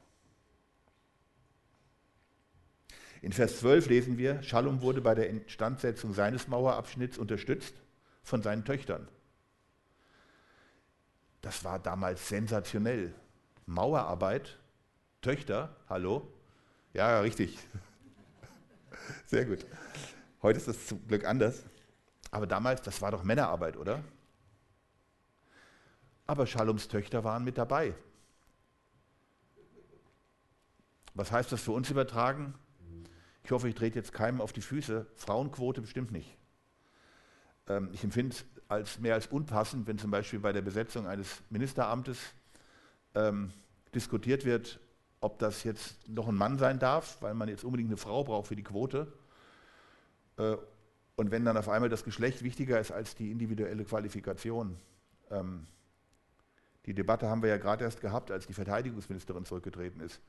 In 3.23 3.33
Vers 3.33 3.59
12 3.59 3.89
lesen 3.89 4.19
wir, 4.19 4.43
Schallum 4.43 4.83
wurde 4.83 5.01
bei 5.01 5.15
der 5.15 5.29
Instandsetzung 5.29 6.13
seines 6.13 6.47
Mauerabschnitts 6.47 7.19
unterstützt 7.19 7.75
von 8.23 8.43
seinen 8.43 8.65
Töchtern. 8.65 9.09
Das 11.41 11.65
war 11.65 11.79
damals 11.79 12.29
sensationell. 12.29 13.15
Mauerarbeit, 13.67 14.59
Töchter, 15.23 15.75
hallo? 15.89 16.31
Ja, 16.93 17.21
richtig. 17.21 17.59
Sehr 19.27 19.45
gut. 19.45 19.65
Heute 20.43 20.59
ist 20.59 20.69
das 20.69 20.87
zum 20.87 21.07
Glück 21.07 21.25
anders. 21.25 21.63
Aber 22.31 22.47
damals, 22.47 22.83
das 22.83 23.01
war 23.01 23.11
doch 23.11 23.25
Männerarbeit, 23.25 23.77
oder? 23.77 24.03
Aber 26.27 26.47
Schallums 26.47 26.89
Töchter 26.89 27.25
waren 27.25 27.45
mit 27.45 27.57
dabei. 27.57 27.95
Was 31.15 31.33
heißt 31.33 31.51
das 31.51 31.63
für 31.63 31.73
uns 31.73 31.91
übertragen? 31.91 32.55
Ich 33.43 33.51
hoffe, 33.51 33.69
ich 33.69 33.75
drehe 33.75 33.91
jetzt 33.91 34.13
keinem 34.13 34.41
auf 34.41 34.53
die 34.53 34.61
Füße. 34.61 35.07
Frauenquote 35.15 35.81
bestimmt 35.81 36.13
nicht. 36.13 36.37
Ähm, 37.67 37.89
ich 37.93 38.05
empfinde 38.05 38.37
es 38.37 38.45
als 38.69 38.99
mehr 39.01 39.15
als 39.15 39.27
unpassend, 39.27 39.87
wenn 39.87 39.99
zum 39.99 40.11
Beispiel 40.11 40.39
bei 40.39 40.53
der 40.53 40.61
Besetzung 40.61 41.07
eines 41.07 41.43
Ministeramtes 41.49 42.19
ähm, 43.15 43.51
diskutiert 43.95 44.45
wird, 44.45 44.79
ob 45.21 45.39
das 45.39 45.65
jetzt 45.65 46.09
noch 46.09 46.29
ein 46.29 46.35
Mann 46.35 46.59
sein 46.59 46.79
darf, 46.79 47.21
weil 47.21 47.35
man 47.35 47.49
jetzt 47.49 47.65
unbedingt 47.65 47.91
eine 47.91 47.97
Frau 47.97 48.25
braucht 48.25 48.49
für 48.49 48.57
die 48.57 48.63
Quote. 48.63 49.13
Äh, 50.37 50.57
und 51.17 51.31
wenn 51.31 51.45
dann 51.45 51.57
auf 51.57 51.69
einmal 51.69 51.89
das 51.89 52.05
Geschlecht 52.05 52.43
wichtiger 52.43 52.79
ist 52.79 52.93
als 52.93 53.17
die 53.17 53.33
individuelle 53.33 53.85
Qualifikation. 53.85 54.77
Ähm, 55.31 55.67
die 56.87 56.95
Debatte 56.95 57.29
haben 57.29 57.43
wir 57.43 57.51
ja 57.51 57.59
gerade 57.59 57.85
erst 57.85 58.01
gehabt, 58.01 58.31
als 58.31 58.47
die 58.47 58.55
Verteidigungsministerin 58.55 59.45
zurückgetreten 59.45 60.01
ist. 60.01 60.21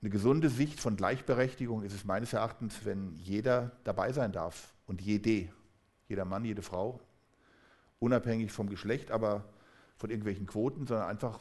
Eine 0.00 0.10
gesunde 0.10 0.50
Sicht 0.50 0.80
von 0.80 0.96
Gleichberechtigung 0.96 1.82
ist 1.82 1.94
es 1.94 2.04
meines 2.04 2.32
Erachtens, 2.32 2.84
wenn 2.84 3.14
jeder 3.16 3.72
dabei 3.84 4.12
sein 4.12 4.32
darf 4.32 4.72
und 4.86 5.00
jede, 5.00 5.48
jeder 6.08 6.24
Mann, 6.24 6.44
jede 6.44 6.62
Frau, 6.62 7.00
unabhängig 7.98 8.52
vom 8.52 8.68
Geschlecht, 8.68 9.10
aber 9.10 9.44
von 9.96 10.10
irgendwelchen 10.10 10.46
Quoten, 10.46 10.86
sondern 10.86 11.08
einfach, 11.08 11.40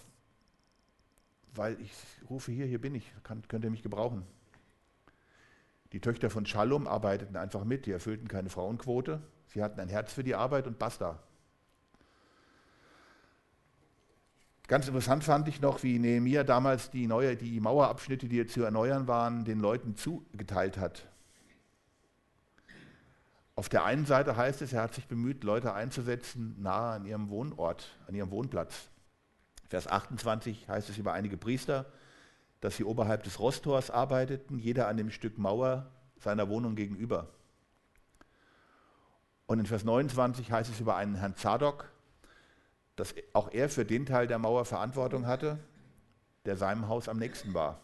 weil 1.56 1.80
ich 1.80 1.92
rufe 2.30 2.52
hier, 2.52 2.66
hier 2.66 2.82
bin 2.82 2.96
ich, 2.96 3.12
kann, 3.24 3.42
könnt 3.48 3.64
ihr 3.64 3.72
mich 3.72 3.84
gebrauchen. 3.84 4.24
Die 5.92 6.00
Töchter 6.00 6.30
von 6.30 6.46
Shalom 6.46 6.88
arbeiteten 6.88 7.38
einfach 7.38 7.64
mit, 7.64 7.86
die 7.86 7.92
erfüllten 7.92 8.28
keine 8.28 8.50
Frauenquote, 8.50 9.22
sie 9.48 9.62
hatten 9.62 9.80
ein 9.80 9.90
Herz 9.90 10.12
für 10.12 10.24
die 10.24 10.36
Arbeit 10.36 10.66
und 10.66 10.80
basta. 10.80 11.20
Ganz 14.68 14.88
interessant 14.88 15.24
fand 15.24 15.48
ich 15.48 15.62
noch, 15.62 15.84
wie 15.84 16.00
Nehemiah 16.00 16.44
damals 16.44 16.90
die, 16.90 17.06
neue, 17.06 17.36
die 17.36 17.60
Mauerabschnitte, 17.60 18.28
die 18.28 18.46
zu 18.48 18.64
erneuern 18.64 19.08
waren, 19.08 19.44
den 19.44 19.60
Leuten 19.60 19.96
zugeteilt 19.96 20.78
hat. 20.78 21.06
Auf 23.56 23.70
der 23.70 23.84
einen 23.84 24.06
Seite 24.06 24.36
heißt 24.36 24.64
es, 24.64 24.74
er 24.74 24.82
hat 24.82 24.96
sich 24.96 25.06
bemüht, 25.06 25.44
Leute 25.44 25.74
einzusetzen 25.74 26.56
nahe 26.60 26.96
an 26.96 27.06
ihrem 27.06 27.30
Wohnort, 27.30 28.00
an 28.08 28.16
ihrem 28.16 28.32
Wohnplatz. 28.32 28.90
Vers 29.74 29.88
28 29.88 30.70
heißt 30.70 30.88
es 30.92 31.00
über 31.00 31.14
einige 31.14 31.36
Priester, 31.36 31.88
dass 32.62 32.78
sie 32.78 32.84
oberhalb 32.84 33.24
des 33.24 33.40
Rostors 33.40 33.90
arbeiteten, 33.90 34.60
jeder 34.60 34.88
an 34.88 34.98
dem 34.98 35.10
Stück 35.10 35.40
Mauer 35.40 35.90
seiner 36.20 36.48
Wohnung 36.48 36.76
gegenüber. 36.76 37.30
Und 39.48 39.58
in 39.58 39.66
Vers 39.66 39.84
29 39.84 40.52
heißt 40.52 40.70
es 40.70 40.80
über 40.80 40.96
einen 40.96 41.16
Herrn 41.16 41.36
Zadok, 41.36 41.92
dass 42.98 43.16
auch 43.34 43.52
er 43.52 43.68
für 43.68 43.84
den 43.84 44.06
Teil 44.06 44.28
der 44.28 44.38
Mauer 44.38 44.66
Verantwortung 44.66 45.26
hatte, 45.26 45.58
der 46.46 46.56
seinem 46.56 46.88
Haus 46.88 47.10
am 47.10 47.18
nächsten 47.18 47.56
war. 47.56 47.80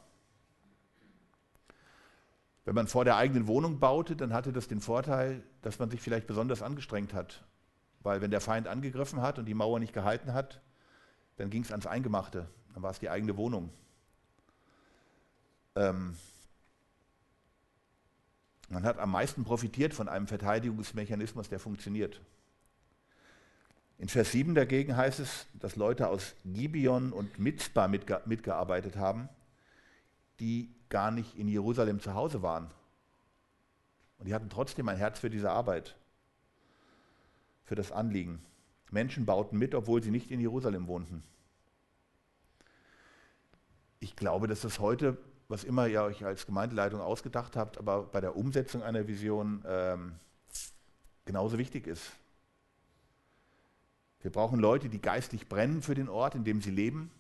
Wenn 2.66 2.76
man 2.76 2.86
vor 2.86 3.04
der 3.04 3.16
eigenen 3.16 3.48
Wohnung 3.48 3.80
baute, 3.80 4.16
dann 4.16 4.32
hatte 4.32 4.54
das 4.54 4.68
den 4.68 4.82
Vorteil, 4.82 5.42
dass 5.64 5.80
man 5.80 5.90
sich 5.90 6.02
vielleicht 6.02 6.28
besonders 6.28 6.62
angestrengt 6.62 7.16
hat. 7.16 7.44
Weil 8.02 8.22
wenn 8.22 8.30
der 8.30 8.42
Feind 8.42 8.68
angegriffen 8.68 9.24
hat 9.24 9.40
und 9.40 9.46
die 9.46 9.56
Mauer 9.56 9.80
nicht 9.80 9.94
gehalten 9.94 10.34
hat, 10.34 10.62
dann 11.40 11.50
ging 11.50 11.64
es 11.64 11.72
ans 11.72 11.88
Eingemachte. 11.88 12.48
Dann 12.74 12.84
war 12.84 12.92
es 12.92 13.00
die 13.00 13.10
eigene 13.10 13.38
Wohnung. 13.38 13.70
Ähm 15.76 16.16
man 18.68 18.84
hat 18.84 19.00
am 19.00 19.12
meisten 19.12 19.46
profitiert 19.46 19.94
von 19.94 20.10
einem 20.10 20.28
Verteidigungsmechanismus, 20.28 21.48
der 21.48 21.60
funktioniert. 21.60 22.22
In 23.98 24.10
Vers 24.10 24.34
7 24.34 24.54
dagegen 24.54 24.96
heißt 24.96 25.22
es, 25.22 25.48
dass 25.54 25.76
Leute 25.78 26.10
aus 26.10 26.36
Gibeon 26.44 27.14
und 27.14 27.40
Mitzbah 27.40 27.88
mitge 27.88 28.22
mitgearbeitet 28.26 28.98
haben, 28.98 29.30
die 30.40 30.76
gar 30.90 31.10
nicht 31.10 31.36
in 31.36 31.48
Jerusalem 31.48 32.02
zu 32.02 32.14
Hause 32.14 32.42
waren. 32.42 32.70
Und 34.18 34.28
die 34.28 34.34
hatten 34.34 34.50
trotzdem 34.50 34.90
ein 34.90 34.98
Herz 34.98 35.20
für 35.20 35.30
diese 35.30 35.52
Arbeit, 35.52 35.96
für 37.64 37.76
das 37.76 37.94
Anliegen. 37.94 38.42
Menschen 38.92 39.26
bauten 39.26 39.58
mit, 39.58 39.76
obwohl 39.76 40.02
sie 40.04 40.12
nicht 40.12 40.32
in 40.32 40.40
Jerusalem 40.40 40.88
wohnten. 40.88 41.24
Ich 44.00 44.16
glaube, 44.16 44.48
dass 44.48 44.62
das 44.62 44.80
heute, 44.80 45.18
was 45.48 45.64
immer 45.64 45.88
ihr 45.88 46.04
euch 46.04 46.26
als 46.26 46.46
Gemeindeleitung 46.46 47.02
ausgedacht 47.02 47.56
habt, 47.56 47.78
aber 47.78 48.04
bei 48.04 48.22
der 48.22 48.36
Umsetzung 48.36 48.82
einer 48.84 49.08
Vision 49.08 49.64
ähm, 49.68 50.14
genauso 51.26 51.58
wichtig 51.58 51.88
ist. 51.88 52.12
Wir 54.22 54.32
brauchen 54.32 54.60
Leute, 54.60 54.90
die 54.90 55.02
geistlich 55.02 55.48
brennen 55.48 55.82
für 55.82 55.96
den 55.96 56.10
Ort, 56.10 56.36
in 56.36 56.44
dem 56.44 56.62
sie 56.62 56.72
leben, 56.72 57.12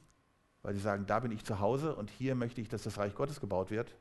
weil 0.63 0.73
sie 0.73 0.81
sagen, 0.81 1.05
da 1.05 1.19
bin 1.19 1.31
ich 1.31 1.45
zu 1.45 1.59
Hause 1.59 1.95
und 1.95 2.09
hier 2.09 2.35
möchte 2.35 2.59
ich, 2.59 2.67
dass 2.67 2.83
das 2.83 2.97
Reich 2.97 3.15
Gottes 3.15 3.39
gebaut 3.39 3.71
wird. 3.71 3.95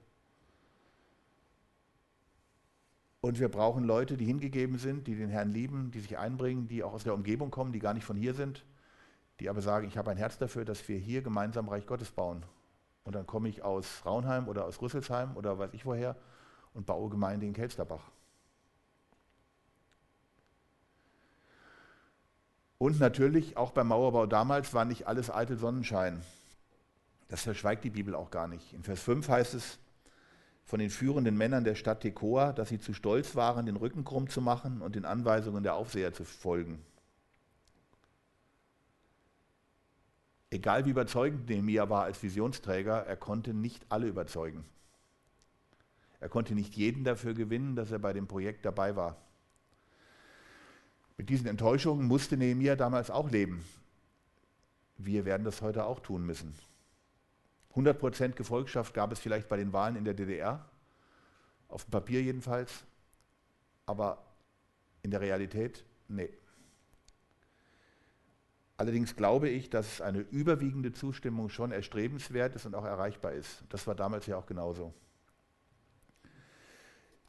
Und 3.28 3.38
wir 3.38 3.50
brauchen 3.50 3.84
Leute, 3.84 4.16
die 4.16 4.24
hingegeben 4.24 4.78
sind, 4.78 5.06
die 5.06 5.14
den 5.14 5.28
Herrn 5.28 5.52
lieben, 5.52 5.90
die 5.90 6.00
sich 6.00 6.16
einbringen, 6.16 6.66
die 6.66 6.82
auch 6.82 6.94
aus 6.94 7.04
der 7.04 7.12
Umgebung 7.12 7.50
kommen, 7.50 7.72
die 7.74 7.78
gar 7.78 7.92
nicht 7.92 8.06
von 8.06 8.16
hier 8.16 8.32
sind, 8.32 8.64
die 9.38 9.50
aber 9.50 9.60
sagen, 9.60 9.86
ich 9.86 9.98
habe 9.98 10.10
ein 10.10 10.16
Herz 10.16 10.38
dafür, 10.38 10.64
dass 10.64 10.88
wir 10.88 10.96
hier 10.96 11.20
gemeinsam 11.20 11.68
Reich 11.68 11.84
Gottes 11.84 12.10
bauen. 12.10 12.42
Und 13.04 13.14
dann 13.14 13.26
komme 13.26 13.50
ich 13.50 13.62
aus 13.62 14.00
Raunheim 14.06 14.48
oder 14.48 14.64
aus 14.64 14.80
Rüsselsheim 14.80 15.36
oder 15.36 15.58
weiß 15.58 15.74
ich 15.74 15.84
woher 15.84 16.16
und 16.72 16.86
baue 16.86 17.10
Gemeinde 17.10 17.44
in 17.44 17.52
Kelsterbach. 17.52 18.10
Und 22.78 22.98
natürlich, 22.98 23.58
auch 23.58 23.72
beim 23.72 23.88
Mauerbau 23.88 24.24
damals 24.24 24.72
war 24.72 24.86
nicht 24.86 25.06
alles 25.06 25.30
eitel 25.30 25.58
Sonnenschein. 25.58 26.22
Das 27.28 27.42
verschweigt 27.42 27.84
die 27.84 27.90
Bibel 27.90 28.14
auch 28.14 28.30
gar 28.30 28.48
nicht. 28.48 28.72
In 28.72 28.84
Vers 28.84 29.02
5 29.02 29.28
heißt 29.28 29.52
es 29.52 29.78
von 30.68 30.80
den 30.80 30.90
führenden 30.90 31.34
Männern 31.34 31.64
der 31.64 31.74
Stadt 31.74 32.02
Tekoa, 32.02 32.52
dass 32.52 32.68
sie 32.68 32.78
zu 32.78 32.92
stolz 32.92 33.34
waren, 33.34 33.64
den 33.64 33.76
Rücken 33.76 34.04
krumm 34.04 34.28
zu 34.28 34.42
machen 34.42 34.82
und 34.82 34.96
den 34.96 35.06
Anweisungen 35.06 35.62
der 35.62 35.74
Aufseher 35.74 36.12
zu 36.12 36.26
folgen. 36.26 36.84
Egal 40.50 40.84
wie 40.84 40.90
überzeugend 40.90 41.48
Nehemiah 41.48 41.88
war 41.88 42.02
als 42.02 42.22
Visionsträger, 42.22 43.06
er 43.06 43.16
konnte 43.16 43.54
nicht 43.54 43.86
alle 43.88 44.08
überzeugen. 44.08 44.62
Er 46.20 46.28
konnte 46.28 46.54
nicht 46.54 46.74
jeden 46.74 47.02
dafür 47.02 47.32
gewinnen, 47.32 47.74
dass 47.74 47.90
er 47.90 47.98
bei 47.98 48.12
dem 48.12 48.26
Projekt 48.26 48.66
dabei 48.66 48.94
war. 48.94 49.16
Mit 51.16 51.30
diesen 51.30 51.46
Enttäuschungen 51.46 52.06
musste 52.06 52.36
Nehemiah 52.36 52.76
damals 52.76 53.10
auch 53.10 53.30
leben. 53.30 53.64
Wir 54.98 55.24
werden 55.24 55.44
das 55.44 55.62
heute 55.62 55.86
auch 55.86 56.00
tun 56.00 56.26
müssen. 56.26 56.52
100% 57.74 58.32
Gefolgschaft 58.32 58.94
gab 58.94 59.12
es 59.12 59.18
vielleicht 59.18 59.48
bei 59.48 59.56
den 59.56 59.72
Wahlen 59.72 59.96
in 59.96 60.04
der 60.04 60.14
DDR, 60.14 60.64
auf 61.68 61.84
dem 61.84 61.90
Papier 61.90 62.22
jedenfalls, 62.22 62.84
aber 63.86 64.24
in 65.02 65.10
der 65.10 65.20
Realität, 65.20 65.84
nee. 66.08 66.30
Allerdings 68.76 69.16
glaube 69.16 69.48
ich, 69.48 69.70
dass 69.70 70.00
eine 70.00 70.20
überwiegende 70.20 70.92
Zustimmung 70.92 71.48
schon 71.48 71.72
erstrebenswert 71.72 72.54
ist 72.54 72.64
und 72.64 72.74
auch 72.74 72.84
erreichbar 72.84 73.32
ist. 73.32 73.64
Das 73.70 73.86
war 73.86 73.94
damals 73.94 74.26
ja 74.26 74.36
auch 74.36 74.46
genauso. 74.46 74.94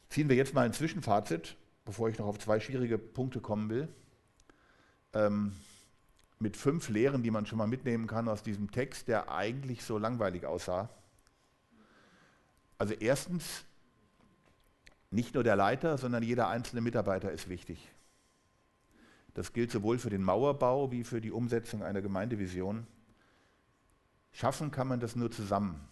Ziehen 0.09 0.29
wir 0.29 0.35
jetzt 0.35 0.53
mal 0.53 0.65
ein 0.65 0.73
Zwischenfazit 0.73 1.57
bevor 1.89 2.07
ich 2.07 2.19
noch 2.19 2.27
auf 2.27 2.37
zwei 2.37 2.59
schwierige 2.59 2.99
Punkte 2.99 3.39
kommen 3.39 3.67
will, 3.71 3.87
ähm, 5.13 5.53
mit 6.39 6.55
fünf 6.55 6.87
Lehren, 6.89 7.21
die 7.21 7.31
man 7.31 7.45
schon 7.45 7.57
mal 7.57 7.67
mitnehmen 7.67 8.07
kann 8.07 8.29
aus 8.29 8.41
diesem 8.41 8.71
Text, 8.71 9.09
der 9.09 9.29
eigentlich 9.29 9.83
so 9.83 9.97
langweilig 9.97 10.45
aussah. 10.45 10.89
Also 12.77 12.93
erstens, 12.93 13.65
nicht 15.11 15.33
nur 15.33 15.43
der 15.43 15.57
Leiter, 15.57 15.97
sondern 15.97 16.23
jeder 16.23 16.47
einzelne 16.47 16.81
Mitarbeiter 16.81 17.31
ist 17.31 17.49
wichtig. 17.49 17.91
Das 19.33 19.51
gilt 19.51 19.71
sowohl 19.71 19.99
für 19.99 20.09
den 20.09 20.23
Mauerbau 20.23 20.91
wie 20.91 21.03
für 21.03 21.19
die 21.19 21.31
Umsetzung 21.31 21.83
einer 21.83 22.01
Gemeindevision. 22.01 22.87
Schaffen 24.31 24.71
kann 24.71 24.87
man 24.87 24.99
das 24.99 25.15
nur 25.15 25.31
zusammen. 25.31 25.87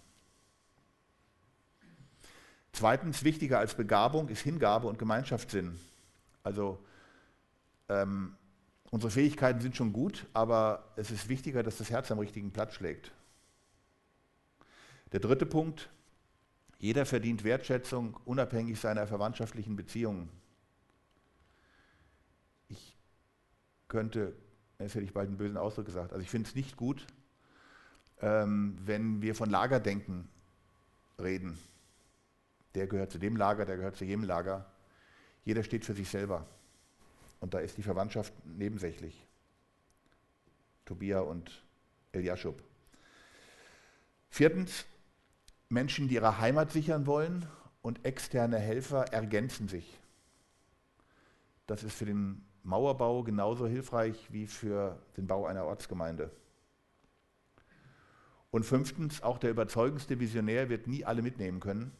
Zweitens, 2.71 3.23
wichtiger 3.23 3.59
als 3.59 3.75
Begabung 3.75 4.29
ist 4.29 4.41
Hingabe 4.41 4.87
und 4.87 4.99
Gemeinschaftssinn. 4.99 5.79
Also 6.43 6.79
ähm, 7.89 8.35
unsere 8.91 9.11
Fähigkeiten 9.11 9.61
sind 9.61 9.75
schon 9.75 9.93
gut, 9.93 10.25
aber 10.33 10.91
es 10.95 11.11
ist 11.11 11.29
wichtiger, 11.29 11.63
dass 11.63 11.77
das 11.77 11.89
Herz 11.89 12.11
am 12.11 12.19
richtigen 12.19 12.51
Platz 12.51 12.73
schlägt. 12.73 13.11
Der 15.11 15.19
dritte 15.19 15.45
Punkt, 15.45 15.89
jeder 16.79 17.05
verdient 17.05 17.43
Wertschätzung 17.43 18.15
unabhängig 18.25 18.79
seiner 18.79 19.07
verwandtschaftlichen 19.07 19.75
Beziehungen. 19.75 20.29
Ich 22.67 22.97
könnte, 23.87 24.35
jetzt 24.79 24.95
hätte 24.95 25.05
ich 25.05 25.13
bald 25.13 25.29
einen 25.29 25.37
bösen 25.37 25.57
Ausdruck 25.57 25.85
gesagt, 25.85 26.11
also 26.11 26.21
ich 26.21 26.29
finde 26.29 26.49
es 26.49 26.55
nicht 26.55 26.75
gut, 26.75 27.07
ähm, 28.21 28.77
wenn 28.85 29.21
wir 29.21 29.35
von 29.35 29.49
Lagerdenken 29.49 30.27
reden. 31.19 31.57
Der 32.75 32.87
gehört 32.87 33.11
zu 33.11 33.17
dem 33.17 33.35
Lager, 33.37 33.65
der 33.65 33.77
gehört 33.77 33.95
zu 33.95 34.05
jedem 34.05 34.23
Lager. 34.23 34.65
Jeder 35.45 35.63
steht 35.63 35.85
für 35.85 35.93
sich 35.93 36.09
selber. 36.09 36.45
Und 37.39 37.53
da 37.53 37.59
ist 37.59 37.77
die 37.77 37.83
Verwandtschaft 37.83 38.33
nebensächlich. 38.45 39.25
Tobia 40.85 41.19
und 41.19 41.63
Eliashub. 42.11 42.61
Viertens, 44.29 44.85
Menschen, 45.69 46.07
die 46.07 46.15
ihre 46.15 46.39
Heimat 46.39 46.71
sichern 46.71 47.05
wollen 47.05 47.45
und 47.81 48.05
externe 48.05 48.57
Helfer 48.57 49.13
ergänzen 49.13 49.67
sich. 49.67 49.99
Das 51.67 51.83
ist 51.83 51.95
für 51.95 52.05
den 52.05 52.45
Mauerbau 52.63 53.23
genauso 53.23 53.67
hilfreich 53.67 54.27
wie 54.31 54.47
für 54.47 55.01
den 55.17 55.27
Bau 55.27 55.45
einer 55.45 55.65
Ortsgemeinde. 55.65 56.31
Und 58.51 58.65
fünftens, 58.65 59.21
auch 59.21 59.37
der 59.37 59.51
überzeugendste 59.51 60.19
Visionär 60.19 60.69
wird 60.69 60.87
nie 60.87 61.05
alle 61.05 61.21
mitnehmen 61.21 61.59
können. 61.59 61.91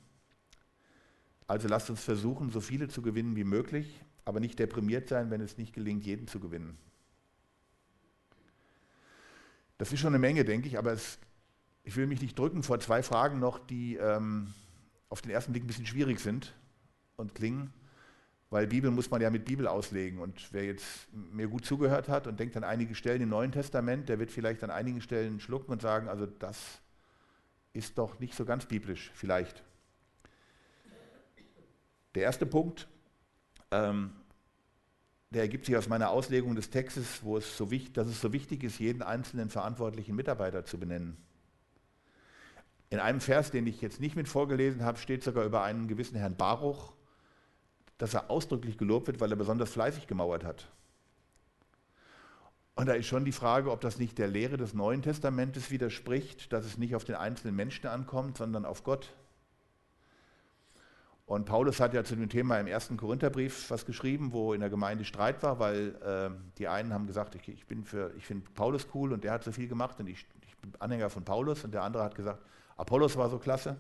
Also 1.46 1.68
lasst 1.68 1.90
uns 1.90 2.04
versuchen, 2.04 2.50
so 2.50 2.62
viele 2.62 2.88
zu 2.88 3.02
gewinnen 3.02 3.36
wie 3.36 3.44
möglich, 3.44 4.04
aber 4.28 4.42
nicht 4.42 4.60
deprimiert 4.60 5.08
sein, 5.08 5.32
wenn 5.32 5.40
es 5.40 5.58
nicht 5.58 5.74
gelingt, 5.74 6.06
jeden 6.06 6.28
zu 6.28 6.42
gewinnen. 6.42 6.78
Das 9.78 9.94
ist 9.94 10.02
schon 10.02 10.10
eine 10.10 10.20
Menge, 10.20 10.44
denke 10.44 10.68
ich, 10.68 10.78
aber 10.78 10.92
es, 10.92 11.18
ich 11.86 11.96
will 11.96 12.08
mich 12.08 12.22
nicht 12.22 12.38
drücken 12.38 12.62
vor 12.62 12.78
zwei 12.82 13.02
Fragen 13.04 13.40
noch, 13.40 13.58
die 13.58 13.96
ähm, 13.96 14.54
auf 15.08 15.22
den 15.22 15.32
ersten 15.32 15.54
Blick 15.54 15.64
ein 15.64 15.68
bisschen 15.68 15.86
schwierig 15.86 16.20
sind 16.20 16.54
und 17.16 17.36
klingen, 17.36 17.72
weil 18.50 18.68
Bibel 18.68 18.92
muss 18.92 19.10
man 19.10 19.22
ja 19.22 19.30
mit 19.30 19.46
Bibel 19.46 19.66
auslegen. 19.66 20.20
Und 20.20 20.52
wer 20.52 20.66
jetzt 20.66 21.08
mir 21.14 21.48
gut 21.48 21.64
zugehört 21.64 22.10
hat 22.10 22.28
und 22.28 22.38
denkt 22.38 22.58
an 22.58 22.66
einige 22.66 22.96
Stellen 22.96 23.22
im 23.22 23.30
Neuen 23.30 23.54
Testament, 23.54 24.10
der 24.10 24.20
wird 24.20 24.32
vielleicht 24.32 24.62
an 24.62 24.72
einigen 24.72 25.00
Stellen 25.00 25.40
schlucken 25.40 25.72
und 25.72 25.82
sagen, 25.82 26.10
also 26.10 26.26
das 26.26 26.82
ist 27.72 27.98
doch 27.98 28.20
nicht 28.20 28.34
so 28.34 28.44
ganz 28.44 28.66
biblisch, 28.66 29.10
vielleicht. 29.14 29.64
Der 32.16 32.24
erste 32.24 32.46
Punkt, 32.46 32.90
ähm, 33.72 34.12
der 35.32 35.42
ergibt 35.42 35.66
sich 35.66 35.76
aus 35.76 35.90
meiner 35.90 36.10
Auslegung 36.10 36.56
des 36.56 36.70
Textes, 36.70 37.24
wo 37.24 37.38
es 37.38 37.58
so 37.58 37.70
wichtig, 37.70 37.94
dass 37.94 38.08
es 38.08 38.22
so 38.22 38.32
wichtig 38.32 38.64
ist, 38.64 38.80
jeden 38.80 39.02
einzelnen 39.02 39.50
verantwortlichen 39.50 40.16
Mitarbeiter 40.16 40.64
zu 40.64 40.78
benennen. 40.80 41.18
In 42.90 43.00
einem 43.00 43.20
Vers, 43.20 43.52
den 43.52 43.68
ich 43.68 43.82
jetzt 43.82 44.00
nicht 44.00 44.16
mit 44.16 44.30
vorgelesen 44.30 44.84
habe, 44.84 44.98
steht 44.98 45.24
sogar 45.24 45.44
über 45.44 45.64
einen 45.64 45.90
gewissen 45.90 46.18
Herrn 46.18 46.38
Baruch, 46.38 46.94
dass 47.98 48.14
er 48.14 48.30
ausdrücklich 48.30 48.78
gelobt 48.78 49.08
wird, 49.08 49.20
weil 49.20 49.32
er 49.32 49.36
besonders 49.36 49.70
fleißig 49.72 50.08
gemauert 50.08 50.46
hat. 50.46 50.70
Und 52.76 52.86
da 52.86 52.94
ist 52.94 53.08
schon 53.08 53.26
die 53.26 53.32
Frage, 53.32 53.72
ob 53.72 53.82
das 53.82 53.98
nicht 53.98 54.20
der 54.20 54.28
Lehre 54.28 54.56
des 54.56 54.74
Neuen 54.76 55.02
Testamentes 55.02 55.72
widerspricht, 55.72 56.54
dass 56.54 56.64
es 56.64 56.78
nicht 56.78 56.96
auf 56.96 57.04
den 57.04 57.16
einzelnen 57.16 57.56
Menschen 57.56 57.88
ankommt, 57.88 58.38
sondern 58.38 58.66
auf 58.66 58.84
Gott. 58.84 59.14
Und 61.28 61.44
Paulus 61.44 61.82
hat 61.82 61.94
ja 61.94 62.06
zu 62.06 62.16
dem 62.16 62.30
Thema 62.30 62.58
im 62.58 62.68
ersten 62.68 62.96
Korintherbrief 62.96 63.70
was 63.70 63.86
geschrieben, 63.86 64.32
wo 64.32 64.54
in 64.54 64.62
der 64.62 64.70
Gemeinde 64.70 65.04
Streit 65.04 65.44
war, 65.44 65.60
weil 65.60 65.94
äh, 66.02 66.30
die 66.58 66.70
einen 66.70 66.94
haben 66.94 67.06
gesagt, 67.06 67.36
ich, 67.36 67.50
ich 67.50 67.66
ich 67.70 68.26
finde 68.26 68.50
Paulus 68.56 68.88
cool 68.94 69.12
und 69.12 69.26
der 69.26 69.34
hat 69.34 69.44
so 69.44 69.52
viel 69.52 69.68
gemacht 69.68 70.00
und 70.00 70.08
ich, 70.08 70.26
ich, 70.48 70.56
bin 70.56 70.72
Anhänger 70.80 71.10
von 71.10 71.26
Paulus 71.26 71.66
und 71.66 71.74
der 71.74 71.84
andere 71.84 72.04
hat 72.06 72.16
gesagt, 72.16 72.42
Apollos 72.78 73.18
war 73.18 73.30
so 73.30 73.40
klasse. 73.40 73.76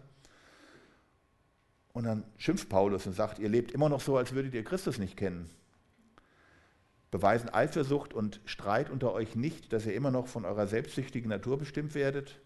Und 1.94 2.04
dann 2.04 2.26
schimpft 2.36 2.68
Paulus 2.68 3.08
und 3.08 3.14
sagt, 3.14 3.40
ihr 3.40 3.48
lebt 3.48 3.72
immer 3.72 3.88
noch 3.88 4.02
so, 4.02 4.18
als 4.18 4.34
würdet 4.34 4.54
ihr 4.54 4.66
Christus 4.66 4.98
nicht 4.98 5.16
kennen. 5.16 5.50
Beweisen 7.12 7.48
Eifersucht 7.48 8.14
und 8.14 8.42
Streit 8.44 8.90
unter 8.90 9.14
euch 9.14 9.38
nicht, 9.38 9.72
dass 9.72 9.86
ihr 9.86 9.94
immer 9.94 10.12
noch 10.12 10.28
von 10.28 10.44
eurer 10.44 10.68
selbstsüchtigen 10.68 11.30
Natur 11.30 11.58
bestimmt 11.58 11.96
werdet 11.96 12.42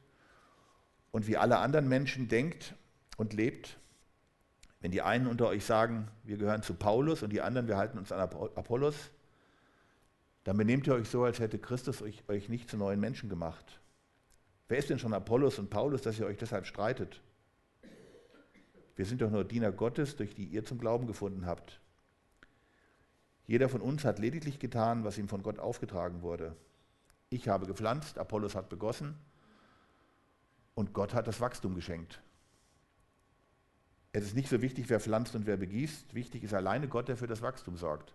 und 1.09 1.25
wie 1.25 1.37
alle 1.37 1.57
anderen 1.57 1.89
Menschen 1.89 2.27
denkt 2.27 2.75
und 3.17 3.33
lebt 3.33 3.80
wenn 4.81 4.91
die 4.91 5.03
einen 5.03 5.27
unter 5.27 5.47
euch 5.47 5.63
sagen, 5.63 6.07
wir 6.23 6.37
gehören 6.37 6.63
zu 6.63 6.73
Paulus 6.73 7.21
und 7.21 7.31
die 7.31 7.41
anderen, 7.41 7.67
wir 7.67 7.77
halten 7.77 7.99
uns 7.99 8.11
an 8.11 8.19
Apollos, 8.19 9.11
dann 10.43 10.57
benehmt 10.57 10.87
ihr 10.87 10.95
euch 10.95 11.07
so, 11.07 11.23
als 11.23 11.39
hätte 11.39 11.59
Christus 11.59 12.01
euch, 12.01 12.23
euch 12.27 12.49
nicht 12.49 12.67
zu 12.67 12.77
neuen 12.77 12.99
Menschen 12.99 13.29
gemacht. 13.29 13.79
Wer 14.67 14.79
ist 14.79 14.89
denn 14.89 14.97
schon 14.97 15.13
Apollos 15.13 15.59
und 15.59 15.69
Paulus, 15.69 16.01
dass 16.01 16.17
ihr 16.17 16.25
euch 16.25 16.37
deshalb 16.37 16.65
streitet? 16.65 17.21
Wir 18.95 19.05
sind 19.05 19.21
doch 19.21 19.29
nur 19.29 19.43
Diener 19.43 19.71
Gottes, 19.71 20.15
durch 20.15 20.33
die 20.33 20.45
ihr 20.45 20.65
zum 20.65 20.79
Glauben 20.79 21.05
gefunden 21.05 21.45
habt. 21.45 21.79
Jeder 23.45 23.69
von 23.69 23.81
uns 23.81 24.03
hat 24.03 24.17
lediglich 24.17 24.59
getan, 24.59 25.03
was 25.03 25.17
ihm 25.17 25.27
von 25.27 25.43
Gott 25.43 25.59
aufgetragen 25.59 26.21
wurde. 26.21 26.55
Ich 27.29 27.47
habe 27.47 27.67
gepflanzt, 27.67 28.17
Apollos 28.17 28.55
hat 28.55 28.69
begossen 28.69 29.15
und 30.73 30.93
Gott 30.93 31.13
hat 31.13 31.27
das 31.27 31.39
Wachstum 31.39 31.75
geschenkt. 31.75 32.21
Es 34.13 34.25
ist 34.25 34.35
nicht 34.35 34.49
so 34.49 34.61
wichtig, 34.61 34.89
wer 34.89 34.99
pflanzt 34.99 35.35
und 35.35 35.45
wer 35.45 35.57
begießt. 35.57 36.13
Wichtig 36.13 36.43
ist 36.43 36.53
alleine 36.53 36.87
Gott, 36.87 37.07
der 37.07 37.17
für 37.17 37.27
das 37.27 37.41
Wachstum 37.41 37.77
sorgt. 37.77 38.13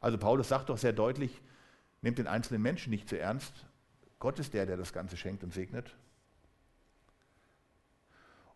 Also 0.00 0.18
Paulus 0.18 0.48
sagt 0.48 0.68
doch 0.68 0.78
sehr 0.78 0.92
deutlich, 0.92 1.40
nehmt 2.02 2.18
den 2.18 2.28
einzelnen 2.28 2.62
Menschen 2.62 2.90
nicht 2.90 3.08
zu 3.08 3.18
ernst. 3.18 3.66
Gott 4.18 4.38
ist 4.38 4.54
der, 4.54 4.66
der 4.66 4.76
das 4.76 4.92
Ganze 4.92 5.16
schenkt 5.16 5.42
und 5.42 5.52
segnet. 5.52 5.96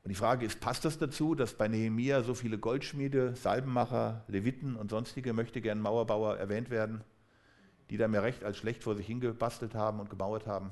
Und 0.03 0.09
die 0.09 0.15
Frage 0.15 0.47
ist, 0.47 0.61
passt 0.61 0.85
das 0.85 0.99
dazu, 0.99 1.35
dass 1.35 1.55
bei 1.55 1.69
Nehemia 1.69 2.23
so 2.23 2.35
viele 2.35 2.59
Goldschmiede, 2.59 3.35
Salbenmacher, 3.37 4.25
Leviten 4.29 4.77
und 4.77 4.91
sonstige 4.91 5.33
möchte 5.33 5.61
gern 5.61 5.81
Mauerbauer 5.81 6.39
erwähnt 6.39 6.71
werden, 6.71 7.05
die 7.91 7.97
da 7.97 8.09
mehr 8.09 8.23
recht 8.23 8.45
als 8.45 8.57
schlecht 8.57 8.83
vor 8.83 8.95
sich 8.95 9.07
hingebastelt 9.07 9.75
haben 9.75 10.01
und 10.01 10.09
gebauert 10.09 10.47
haben? 10.47 10.71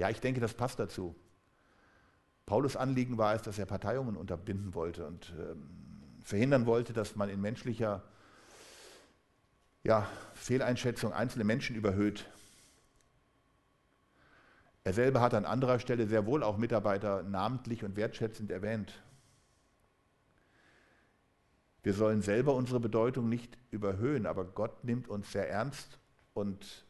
Ja, 0.00 0.08
ich 0.08 0.22
denke, 0.22 0.40
das 0.40 0.54
passt 0.54 0.78
dazu. 0.78 1.14
Paulus 2.46 2.74
Anliegen 2.74 3.18
war 3.18 3.34
es, 3.34 3.42
dass 3.42 3.58
er 3.58 3.66
Parteiungen 3.66 4.16
unterbinden 4.16 4.72
wollte 4.72 5.06
und 5.06 5.34
ähm, 5.38 5.68
verhindern 6.22 6.64
wollte, 6.64 6.94
dass 6.94 7.16
man 7.16 7.28
in 7.28 7.38
menschlicher 7.38 8.02
ja, 9.82 10.08
Fehleinschätzung 10.32 11.12
einzelne 11.12 11.44
Menschen 11.44 11.76
überhöht. 11.76 12.24
Er 14.84 14.94
selber 14.94 15.20
hat 15.20 15.34
an 15.34 15.44
anderer 15.44 15.78
Stelle 15.78 16.06
sehr 16.06 16.24
wohl 16.24 16.42
auch 16.44 16.56
Mitarbeiter 16.56 17.22
namentlich 17.22 17.84
und 17.84 17.94
wertschätzend 17.96 18.50
erwähnt. 18.50 19.02
Wir 21.82 21.92
sollen 21.92 22.22
selber 22.22 22.54
unsere 22.54 22.80
Bedeutung 22.80 23.28
nicht 23.28 23.58
überhöhen, 23.70 24.24
aber 24.24 24.46
Gott 24.46 24.82
nimmt 24.82 25.08
uns 25.08 25.30
sehr 25.30 25.50
ernst 25.50 25.98
und 26.32 26.86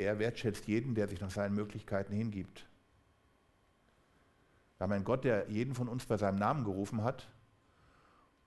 er 0.00 0.18
wertschätzt 0.18 0.66
jeden, 0.66 0.94
der 0.94 1.08
sich 1.08 1.20
nach 1.20 1.30
seinen 1.30 1.54
Möglichkeiten 1.54 2.12
hingibt. 2.12 2.66
Wir 4.76 4.84
haben 4.84 4.92
einen 4.92 5.04
Gott, 5.04 5.24
der 5.24 5.48
jeden 5.50 5.74
von 5.74 5.88
uns 5.88 6.06
bei 6.06 6.16
seinem 6.16 6.38
Namen 6.38 6.64
gerufen 6.64 7.02
hat 7.02 7.28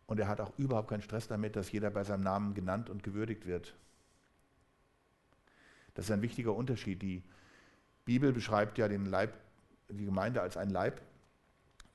und 0.08 0.20
er 0.20 0.28
hat 0.28 0.42
auch 0.42 0.52
überhaupt 0.58 0.90
keinen 0.90 1.02
Stress 1.02 1.28
damit, 1.28 1.56
dass 1.56 1.72
jeder 1.72 1.92
bei 1.92 2.04
seinem 2.04 2.24
Namen 2.24 2.54
genannt 2.54 2.90
und 2.90 3.04
gewürdigt 3.04 3.46
wird. 3.46 3.76
Das 5.94 6.06
ist 6.06 6.12
ein 6.12 6.22
wichtiger 6.22 6.56
Unterschied. 6.56 7.02
Die 7.02 7.24
Bibel 8.06 8.34
beschreibt 8.34 8.78
ja 8.78 8.88
den 8.88 9.06
Leib, 9.06 9.34
die 9.90 10.06
Gemeinde 10.06 10.42
als 10.42 10.58
ein 10.58 10.70
Leib. 10.70 11.02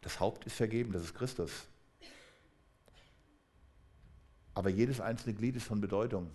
Das 0.01 0.21
Haupt 0.21 0.47
ist 0.47 0.57
vergeben, 0.57 0.93
das 0.93 1.03
ist 1.03 1.15
Christus. 1.15 1.67
Aber 4.55 4.71
jedes 4.71 5.01
einzelne 5.01 5.35
Glied 5.35 5.57
ist 5.57 5.67
von 5.67 5.81
Bedeutung. 5.81 6.33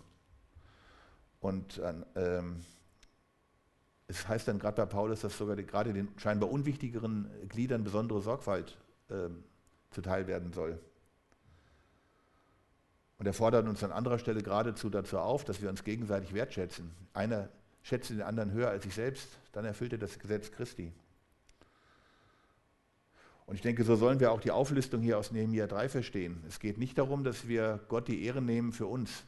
Und 1.39 1.81
ähm, 2.15 2.63
es 4.07 4.27
heißt 4.27 4.47
dann 4.47 4.59
gerade 4.59 4.75
bei 4.77 4.85
Paulus, 4.85 5.21
dass 5.21 5.37
sogar 5.37 5.55
die, 5.55 5.65
gerade 5.65 5.93
den 5.93 6.09
scheinbar 6.17 6.51
unwichtigeren 6.51 7.29
Gliedern 7.49 7.83
besondere 7.83 8.21
Sorgfalt 8.21 8.77
äh, 9.09 9.29
zuteil 9.91 10.27
werden 10.27 10.53
soll. 10.53 10.79
Und 13.19 13.27
er 13.27 13.33
fordert 13.33 13.67
uns 13.67 13.83
an 13.83 13.91
anderer 13.91 14.19
Stelle 14.19 14.43
geradezu 14.43 14.89
dazu 14.89 15.19
auf, 15.19 15.45
dass 15.45 15.61
wir 15.61 15.69
uns 15.69 15.83
gegenseitig 15.83 16.33
wertschätzen. 16.33 16.91
Einer 17.13 17.49
schätzt 17.81 18.09
den 18.09 18.21
anderen 18.21 18.51
höher 18.51 18.69
als 18.69 18.83
sich 18.83 18.93
selbst, 18.93 19.29
dann 19.53 19.65
erfüllt 19.65 19.93
er 19.93 19.99
das 19.99 20.19
Gesetz 20.19 20.51
Christi. 20.51 20.91
Und 23.45 23.55
ich 23.55 23.61
denke, 23.61 23.83
so 23.83 23.95
sollen 23.95 24.19
wir 24.19 24.31
auch 24.31 24.41
die 24.41 24.51
Auflistung 24.51 25.01
hier 25.01 25.17
aus 25.17 25.31
Nehemiah 25.31 25.67
3 25.67 25.89
verstehen. 25.89 26.43
Es 26.47 26.59
geht 26.59 26.77
nicht 26.77 26.97
darum, 26.97 27.23
dass 27.23 27.47
wir 27.47 27.79
Gott 27.89 28.07
die 28.07 28.25
Ehre 28.25 28.41
nehmen 28.41 28.71
für 28.71 28.87
uns. 28.87 29.23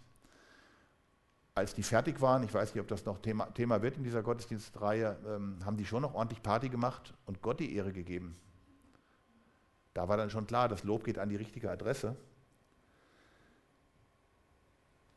Als 1.58 1.74
die 1.74 1.84
fertig 1.84 2.20
waren, 2.20 2.44
ich 2.44 2.54
weiß 2.54 2.74
nicht, 2.74 2.82
ob 2.82 2.90
das 2.90 3.06
noch 3.06 3.22
Thema, 3.22 3.46
Thema 3.54 3.82
wird 3.82 3.96
in 3.96 4.04
dieser 4.04 4.22
Gottesdienstreihe, 4.22 5.18
ähm, 5.26 5.58
haben 5.64 5.78
die 5.78 5.86
schon 5.86 6.02
noch 6.02 6.14
ordentlich 6.14 6.44
Party 6.44 6.68
gemacht 6.68 7.14
und 7.26 7.42
Gott 7.42 7.62
die 7.62 7.74
Ehre 7.74 7.94
gegeben. 7.94 8.36
Da 9.94 10.10
war 10.10 10.18
dann 10.18 10.30
schon 10.30 10.48
klar, 10.48 10.68
das 10.68 10.84
Lob 10.84 11.06
geht 11.06 11.18
an 11.18 11.30
die 11.30 11.38
richtige 11.38 11.72
Adresse. 11.72 12.18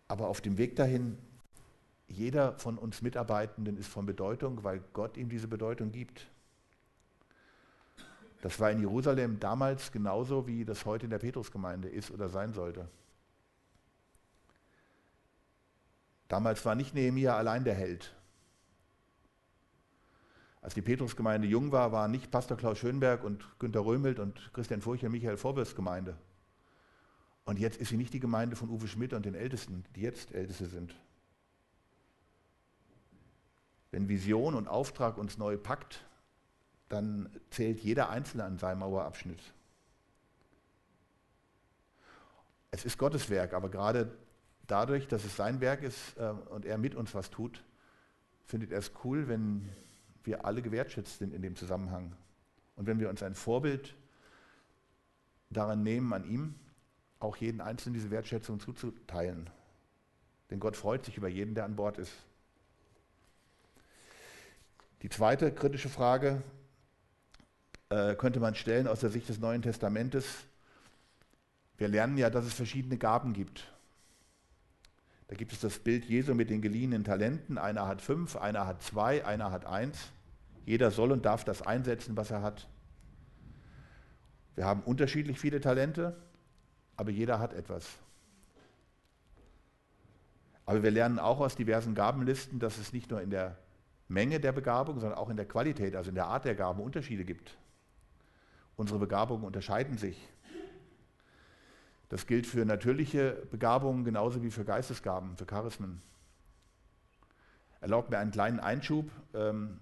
Aber 0.07 0.29
auf 0.29 0.41
dem 0.41 0.59
Weg 0.59 0.77
dahin, 0.77 1.19
jeder 2.07 2.57
von 2.59 2.79
uns 2.79 3.03
Mitarbeitenden 3.03 3.77
ist 3.77 3.89
von 3.89 4.07
Bedeutung, 4.07 4.63
weil 4.63 4.81
Gott 4.93 5.17
ihm 5.17 5.29
diese 5.29 5.49
Bedeutung 5.49 5.91
gibt. 5.91 6.29
Das 8.43 8.61
war 8.61 8.71
in 8.71 8.79
Jerusalem 8.79 9.41
damals 9.41 9.91
genauso, 9.91 10.47
wie 10.47 10.65
das 10.65 10.85
heute 10.87 11.07
in 11.07 11.11
der 11.11 11.19
Petrusgemeinde 11.19 11.89
ist 11.89 12.13
oder 12.13 12.29
sein 12.29 12.53
sollte. 12.53 12.89
Damals 16.29 16.65
war 16.65 16.75
nicht 16.75 16.95
Nehemiah 16.95 17.37
allein 17.37 17.65
der 17.65 17.75
Held. 17.75 18.15
Als 20.61 20.75
die 20.75 20.83
Petrusgemeinde 20.83 21.49
jung 21.49 21.73
war, 21.73 21.93
waren 21.93 22.11
nicht 22.11 22.31
Pastor 22.31 22.57
Klaus 22.57 22.79
Schönberg 22.79 23.25
und 23.25 23.45
Günter 23.59 23.81
Römelt 23.81 24.19
und 24.19 24.53
Christian 24.53 24.83
Furcher 24.83 25.07
und 25.07 25.13
Michael 25.13 25.39
Vorbers 25.39 25.75
Gemeinde. 25.75 26.19
Und 27.45 27.59
jetzt 27.59 27.79
ist 27.79 27.89
sie 27.89 27.97
nicht 27.97 28.13
die 28.13 28.21
Gemeinde 28.21 28.57
von 28.57 28.69
Uwe 28.69 28.89
Schmidt 28.89 29.15
und 29.15 29.25
den 29.25 29.35
Ältesten, 29.35 29.85
die 29.97 30.03
jetzt 30.03 30.33
Älteste 30.33 30.67
sind. 30.67 30.95
Wenn 33.91 34.11
Vision 34.11 34.55
und 34.55 34.69
Auftrag 34.69 35.17
uns 35.17 35.39
neu 35.39 35.57
packt, 35.57 36.05
dann 36.91 37.31
zählt 37.51 37.81
jeder 37.81 38.11
Einzelne 38.11 38.45
an 38.45 38.59
seinem 38.59 38.81
Mauerabschnitt. 38.81 39.41
Es 42.71 42.85
ist 42.85 42.99
Gottes 42.99 43.31
Werk, 43.31 43.55
aber 43.55 43.71
gerade 43.71 44.15
dadurch, 44.69 45.09
dass 45.09 45.25
es 45.25 45.35
sein 45.35 45.61
Werk 45.61 45.83
ist 45.83 46.17
äh, 46.17 46.31
und 46.51 46.65
er 46.65 46.79
mit 46.79 46.95
uns 46.95 47.15
was 47.15 47.31
tut, 47.31 47.65
findet 48.45 48.71
er 48.71 48.79
es 48.79 48.93
cool, 49.05 49.27
wenn 49.27 49.69
wir 50.23 50.45
alle 50.45 50.63
gewertschätzt 50.63 51.19
sind 51.19 51.35
in 51.35 51.43
dem 51.43 51.57
Zusammenhang. 51.57 52.13
Und 52.77 52.87
wenn 52.87 53.01
wir 53.01 53.09
uns 53.09 53.23
ein 53.23 53.35
Vorbild 53.35 53.97
daran 55.51 55.83
nehmen, 55.83 56.13
an 56.13 56.25
ihm 56.25 56.55
auch 57.19 57.37
jeden 57.37 57.61
Einzelnen 57.61 57.95
diese 57.95 58.11
Wertschätzung 58.11 58.61
zuzuteilen. 58.61 59.51
Denn 60.51 60.61
Gott 60.61 60.77
freut 60.77 61.05
sich 61.05 61.17
über 61.17 61.29
jeden, 61.29 61.55
der 61.55 61.65
an 61.65 61.77
Bord 61.77 61.99
ist. 61.99 62.13
Die 65.03 65.09
zweite 65.09 65.53
kritische 65.53 65.89
Frage 65.89 66.43
äh, 67.89 68.15
könnte 68.15 68.41
man 68.41 68.55
stellen 68.55 68.87
aus 68.87 69.01
der 69.01 69.11
Sicht 69.11 69.29
des 69.29 69.39
Neuen 69.39 69.63
Testamentes. 69.63 70.27
Wir 71.77 71.89
lernen 71.89 72.19
ja, 72.19 72.31
dass 72.31 72.45
es 72.45 72.55
verschiedene 72.55 72.99
Gaben 72.99 73.33
gibt. 73.33 73.73
Da 75.29 75.37
gibt 75.37 75.53
es 75.53 75.61
das 75.61 75.79
Bild 75.79 76.07
Jesu 76.07 76.35
mit 76.35 76.51
den 76.51 76.63
geliehenen 76.63 77.05
Talenten. 77.05 77.59
Einer 77.59 77.87
hat 77.87 78.01
fünf, 78.03 78.37
einer 78.37 78.67
hat 78.67 78.83
zwei, 78.83 79.25
einer 79.25 79.51
hat 79.51 79.67
eins. 79.67 80.11
Jeder 80.65 80.91
soll 80.91 81.13
und 81.13 81.25
darf 81.25 81.45
das 81.45 81.63
einsetzen, 81.63 82.17
was 82.17 82.31
er 82.31 82.43
hat. 82.43 82.67
Wir 84.55 84.65
haben 84.65 84.83
unterschiedlich 84.83 85.39
viele 85.39 85.61
Talente, 85.61 86.17
aber 86.97 87.11
jeder 87.11 87.39
hat 87.39 87.53
etwas. 87.53 87.87
Aber 90.67 90.83
wir 90.83 90.91
lernen 90.91 91.19
auch 91.19 91.41
aus 91.41 91.57
diversen 91.57 91.95
Gabenlisten, 91.95 92.59
dass 92.59 92.77
es 92.77 92.93
nicht 92.93 93.11
nur 93.11 93.23
in 93.23 93.31
der 93.31 93.57
Menge 94.09 94.41
der 94.41 94.53
Begabung, 94.53 94.99
sondern 94.99 95.19
auch 95.19 95.29
in 95.29 95.37
der 95.37 95.47
Qualität, 95.47 95.95
also 95.95 96.09
in 96.09 96.15
der 96.15 96.27
Art 96.27 96.45
der 96.45 96.55
Gaben 96.55 96.81
Unterschiede 96.81 97.25
gibt. 97.25 97.57
Unsere 98.77 98.99
Begabungen 98.99 99.45
unterscheiden 99.45 99.99
sich. 99.99 100.19
Das 102.09 102.27
gilt 102.27 102.47
für 102.47 102.65
natürliche 102.65 103.47
Begabungen 103.51 104.05
genauso 104.05 104.43
wie 104.43 104.51
für 104.51 104.65
Geistesgaben, 104.65 105.37
für 105.37 105.47
Charismen. 105.47 106.01
Erlaubt 107.81 108.11
mir 108.11 108.19
einen 108.19 108.31
kleinen 108.31 108.61
Einschub. 108.61 109.11
Ähm, 109.35 109.79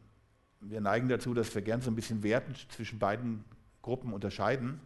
wir 0.61 0.81
neigen 0.81 1.09
dazu, 1.09 1.35
dass 1.35 1.55
wir 1.55 1.63
gern 1.63 1.81
so 1.81 1.91
ein 1.91 1.95
bisschen 1.95 2.23
wertend 2.23 2.67
zwischen 2.73 2.99
beiden 2.99 3.45
Gruppen 3.83 4.13
unterscheiden, 4.13 4.81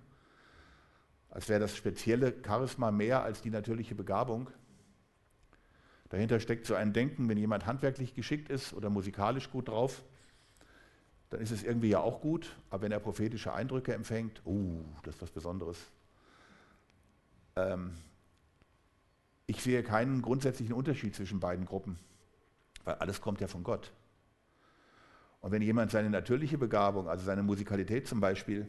als 1.31 1.49
wäre 1.49 1.61
das 1.61 1.75
spezielle 1.75 2.35
Charisma 2.45 2.91
mehr 2.91 3.23
als 3.23 3.41
die 3.41 3.51
natürliche 3.51 3.95
Begabung. 3.95 4.51
Dahinter 6.11 6.41
steckt 6.41 6.67
so 6.67 6.75
ein 6.75 6.93
Denken, 6.93 7.29
wenn 7.29 7.39
jemand 7.39 7.67
handwerklich 7.67 8.15
geschickt 8.15 8.51
ist 8.51 8.75
oder 8.75 8.91
musikalisch 8.91 9.51
gut 9.51 9.69
drauf, 9.69 10.03
dann 11.31 11.41
ist 11.41 11.53
es 11.53 11.63
irgendwie 11.63 11.89
ja 11.89 12.01
auch 12.01 12.21
gut, 12.21 12.57
aber 12.69 12.83
wenn 12.83 12.93
er 12.93 12.99
prophetische 12.99 13.53
Eindrücke 13.53 13.95
empfängt, 13.95 14.43
uh, 14.45 14.85
das 15.05 15.15
ist 15.15 15.23
was 15.23 15.31
Besonderes. 15.31 15.79
Ähm, 17.61 17.93
ich 19.47 19.63
sehe 19.63 19.83
keinen 19.83 20.23
grundsätzlichen 20.23 20.75
Unterschied 20.75 21.15
zwischen 21.15 21.41
beiden 21.41 21.67
Gruppen, 21.67 21.99
weil 22.85 22.95
alles 22.95 23.21
kommt 23.21 23.41
ja 23.41 23.49
von 23.49 23.65
Gott. 23.65 23.93
Und 25.41 25.53
wenn 25.53 25.63
jemand 25.63 25.91
seine 25.91 26.11
natürliche 26.11 26.59
Begabung, 26.59 27.09
also 27.09 27.25
seine 27.25 27.43
Musikalität 27.43 28.07
zum 28.07 28.21
Beispiel, 28.21 28.69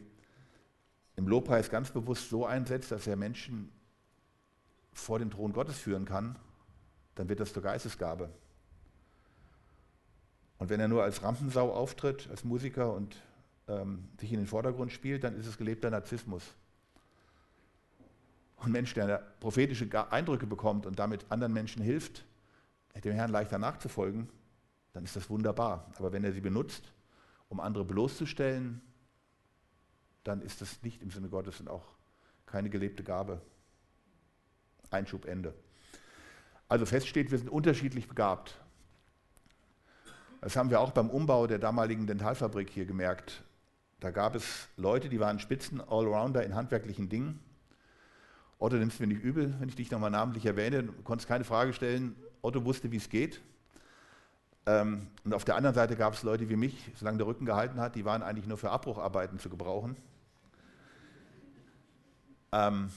im 1.16 1.28
Lobpreis 1.28 1.70
ganz 1.70 1.90
bewusst 1.90 2.30
so 2.30 2.46
einsetzt, 2.46 2.90
dass 2.90 3.06
er 3.06 3.16
Menschen 3.16 3.70
vor 4.92 5.18
den 5.18 5.30
Thron 5.30 5.52
Gottes 5.52 5.78
führen 5.78 6.04
kann, 6.04 6.36
dann 7.14 7.28
wird 7.28 7.40
das 7.40 7.52
zur 7.52 7.62
Geistesgabe. 7.62 8.30
Und 10.58 10.70
wenn 10.70 10.80
er 10.80 10.88
nur 10.88 11.02
als 11.02 11.22
Rampensau 11.22 11.72
auftritt, 11.72 12.28
als 12.30 12.44
Musiker 12.44 12.94
und 12.94 13.16
ähm, 13.68 14.08
sich 14.18 14.32
in 14.32 14.38
den 14.38 14.46
Vordergrund 14.46 14.92
spielt, 14.92 15.24
dann 15.24 15.36
ist 15.36 15.46
es 15.46 15.58
gelebter 15.58 15.90
Narzissmus. 15.90 16.54
Und 18.62 18.68
ein 18.68 18.72
Mensch, 18.72 18.94
der 18.94 19.18
prophetische 19.40 19.88
Eindrücke 20.12 20.46
bekommt 20.46 20.86
und 20.86 20.96
damit 20.96 21.26
anderen 21.30 21.52
Menschen 21.52 21.82
hilft, 21.82 22.24
dem 23.04 23.12
Herrn 23.12 23.32
leichter 23.32 23.58
nachzufolgen, 23.58 24.28
dann 24.92 25.02
ist 25.02 25.16
das 25.16 25.28
wunderbar. 25.28 25.90
Aber 25.98 26.12
wenn 26.12 26.22
er 26.22 26.32
sie 26.32 26.40
benutzt, 26.40 26.92
um 27.48 27.58
andere 27.58 27.84
bloßzustellen, 27.84 28.80
dann 30.22 30.42
ist 30.42 30.60
das 30.60 30.80
nicht 30.82 31.02
im 31.02 31.10
Sinne 31.10 31.28
Gottes 31.28 31.58
und 31.58 31.68
auch 31.68 31.84
keine 32.46 32.70
gelebte 32.70 33.02
Gabe. 33.02 33.40
Einschub 34.90 35.24
Ende. 35.24 35.54
Also 36.68 36.86
feststeht, 36.86 37.32
wir 37.32 37.38
sind 37.38 37.48
unterschiedlich 37.48 38.06
begabt. 38.06 38.54
Das 40.40 40.54
haben 40.54 40.70
wir 40.70 40.80
auch 40.80 40.92
beim 40.92 41.10
Umbau 41.10 41.48
der 41.48 41.58
damaligen 41.58 42.06
Dentalfabrik 42.06 42.70
hier 42.70 42.86
gemerkt. 42.86 43.42
Da 43.98 44.12
gab 44.12 44.36
es 44.36 44.68
Leute, 44.76 45.08
die 45.08 45.18
waren 45.18 45.40
Spitzen, 45.40 45.80
Allrounder 45.80 46.44
in 46.44 46.54
handwerklichen 46.54 47.08
Dingen. 47.08 47.40
Otto, 48.62 48.76
nimmst 48.76 49.00
du 49.00 49.02
mir 49.02 49.08
nicht 49.08 49.24
übel, 49.24 49.56
wenn 49.58 49.68
ich 49.68 49.74
dich 49.74 49.90
nochmal 49.90 50.12
namentlich 50.12 50.46
erwähne. 50.46 50.84
Du 50.84 50.92
konntest 51.02 51.26
keine 51.26 51.42
Frage 51.42 51.72
stellen. 51.72 52.14
Otto 52.42 52.64
wusste, 52.64 52.92
wie 52.92 52.96
es 52.96 53.08
geht. 53.08 53.40
Ähm, 54.66 55.08
und 55.24 55.34
auf 55.34 55.44
der 55.44 55.56
anderen 55.56 55.74
Seite 55.74 55.96
gab 55.96 56.14
es 56.14 56.22
Leute 56.22 56.48
wie 56.48 56.54
mich, 56.54 56.92
solange 56.94 57.18
der 57.18 57.26
Rücken 57.26 57.44
gehalten 57.44 57.80
hat, 57.80 57.96
die 57.96 58.04
waren 58.04 58.22
eigentlich 58.22 58.46
nur 58.46 58.56
für 58.56 58.70
Abbrucharbeiten 58.70 59.40
zu 59.40 59.50
gebrauchen. 59.50 59.96
Ähm, 62.52 62.90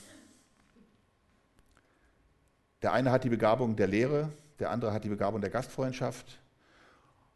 der 2.84 2.94
eine 2.94 3.10
hat 3.10 3.24
die 3.24 3.30
Begabung 3.30 3.76
der 3.76 3.88
Lehre, 3.88 4.30
der 4.60 4.70
andere 4.70 4.94
hat 4.94 5.04
die 5.04 5.10
Begabung 5.10 5.42
der 5.42 5.50
Gastfreundschaft. 5.50 6.40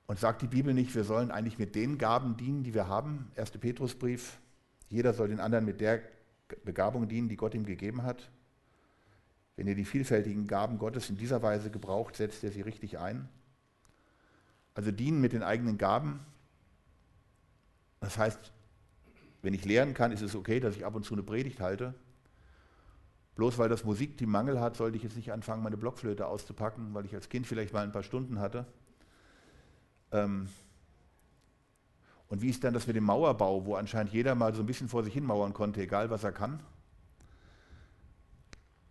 Und 0.06 0.20
sagt 0.20 0.44
die 0.44 0.48
Bibel 0.48 0.76
nicht, 0.76 0.94
wir 0.94 1.04
sollen 1.04 1.32
eigentlich 1.32 1.58
mit 1.58 1.74
den 1.74 1.98
Gaben 1.98 2.38
dienen, 2.38 2.64
die 2.64 2.76
wir 2.76 2.88
haben? 2.88 3.32
1. 3.38 3.54
Petrusbrief, 3.54 4.38
jeder 4.88 5.16
soll 5.16 5.30
den 5.30 5.40
anderen 5.40 5.66
mit 5.66 5.82
der 5.82 6.02
Begabung 6.64 7.08
dienen, 7.08 7.30
die 7.30 7.38
Gott 7.38 7.54
ihm 7.54 7.66
gegeben 7.66 8.04
hat. 8.04 8.30
Wenn 9.56 9.68
ihr 9.68 9.76
die 9.76 9.86
vielfältigen 9.86 10.48
Gaben 10.48 10.78
Gottes 10.78 11.10
in 11.10 11.18
dieser 11.18 11.42
Weise 11.42 11.70
gebraucht, 11.70 12.16
setzt 12.16 12.44
er 12.44 12.52
sie 12.52 12.62
richtig 12.62 12.98
ein. 12.98 13.28
Also 14.74 14.92
dienen 14.92 15.20
mit 15.20 15.34
den 15.34 15.44
eigenen 15.44 15.78
Gaben. 15.78 16.22
Das 18.00 18.18
heißt, 18.18 18.54
wenn 19.42 19.54
ich 19.54 19.66
lehren 19.66 19.94
kann, 19.94 20.12
ist 20.12 20.22
es 20.22 20.36
okay, 20.36 20.60
dass 20.60 20.76
ich 20.76 20.86
ab 20.86 20.96
und 20.96 21.04
zu 21.04 21.14
eine 21.14 21.24
Predigt 21.24 21.60
halte. 21.60 21.94
Bloß 23.36 23.58
weil 23.58 23.70
das 23.70 23.84
Musikteam 23.84 24.30
Mangel 24.30 24.60
hat, 24.60 24.76
sollte 24.76 24.98
ich 24.98 25.04
jetzt 25.04 25.16
nicht 25.16 25.32
anfangen, 25.32 25.64
meine 25.64 25.78
Blockflöte 25.78 26.28
auszupacken, 26.28 26.94
weil 26.94 27.06
ich 27.06 27.16
als 27.16 27.30
Kind 27.30 27.48
vielleicht 27.48 27.74
mal 27.74 27.84
ein 27.84 27.92
paar 27.92 28.04
Stunden 28.04 28.40
hatte. 28.40 28.66
Ähm, 30.12 30.50
und 32.30 32.42
wie 32.42 32.50
ist 32.50 32.64
dann 32.64 32.74
das 32.74 32.88
mit 32.88 32.96
dem 32.96 33.04
Mauerbau, 33.04 33.66
wo 33.66 33.76
anscheinend 33.76 34.14
jeder 34.14 34.36
mal 34.36 34.54
so 34.54 34.62
ein 34.62 34.68
bisschen 34.68 34.88
vor 34.88 35.04
sich 35.04 35.14
hin 35.14 35.26
mauern 35.26 35.54
konnte, 35.54 35.82
egal 35.82 36.10
was 36.12 36.24
er 36.24 36.32
kann? 36.32 36.60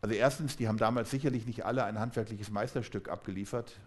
Also 0.01 0.14
erstens, 0.14 0.57
die 0.57 0.68
haben 0.68 0.79
damals 0.79 1.11
sicherlich 1.11 1.46
nicht 1.46 1.64
alle 1.64 1.85
ein 1.85 1.98
handwerkliches 1.98 2.51
Meisterstück 2.51 3.09
abgeliefert. 3.09 3.79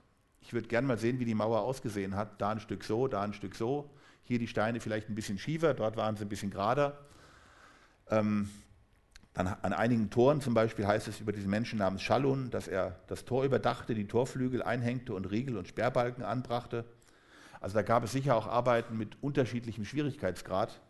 Ich 0.42 0.54
würde 0.54 0.68
gerne 0.68 0.88
mal 0.88 0.98
sehen, 0.98 1.20
wie 1.20 1.26
die 1.26 1.36
Mauer 1.36 1.62
ausgesehen 1.62 2.16
hat. 2.16 2.42
Da 2.42 2.52
ein 2.52 2.60
Stück 2.60 2.84
so, 2.84 3.08
da 3.08 3.22
ein 3.22 3.34
Stück 3.34 3.56
so. 3.56 3.90
Hier 4.24 4.40
die 4.40 4.48
Steine 4.48 4.80
vielleicht 4.80 5.10
ein 5.10 5.16
bisschen 5.16 5.38
schiefer, 5.38 5.74
dort 5.74 5.98
waren 5.98 6.16
sie 6.16 6.24
ein 6.26 6.30
bisschen 6.30 6.52
gerader. 6.52 6.98
Ähm, 8.10 8.50
dann 9.34 9.48
an 9.48 9.74
einigen 9.74 10.10
Toren 10.10 10.42
zum 10.42 10.54
Beispiel 10.54 10.88
heißt 10.88 11.08
es 11.08 11.22
über 11.22 11.32
diesen 11.32 11.50
Menschen 11.50 11.80
namens 11.80 12.02
Schallun, 12.02 12.50
dass 12.52 12.68
er 12.68 13.00
das 13.08 13.24
Tor 13.24 13.44
überdachte, 13.46 13.96
die 13.96 14.08
Torflügel 14.08 14.62
einhängte 14.62 15.14
und 15.14 15.26
Riegel 15.32 15.58
und 15.58 15.68
Sperrbalken 15.68 16.24
anbrachte. 16.24 16.86
Also 17.62 17.76
da 17.76 17.84
gab 17.84 18.04
es 18.04 18.12
sicher 18.12 18.36
auch 18.36 18.48
Arbeiten 18.48 18.98
mit 18.98 19.22
unterschiedlichem 19.22 19.86
Schwierigkeitsgrad. 19.86 20.82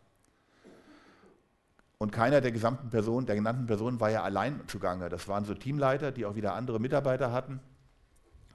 Und 1.98 2.10
keiner 2.10 2.40
der 2.40 2.50
gesamten 2.50 2.90
Personen, 2.90 3.26
der 3.26 3.36
genannten 3.36 3.66
Personen 3.66 4.00
war 4.00 4.10
ja 4.10 4.24
allein 4.24 4.60
zugange. 4.66 5.08
Das 5.08 5.28
waren 5.28 5.44
so 5.44 5.54
Teamleiter, 5.54 6.10
die 6.10 6.26
auch 6.26 6.34
wieder 6.34 6.54
andere 6.54 6.80
Mitarbeiter 6.80 7.30
hatten. 7.30 7.60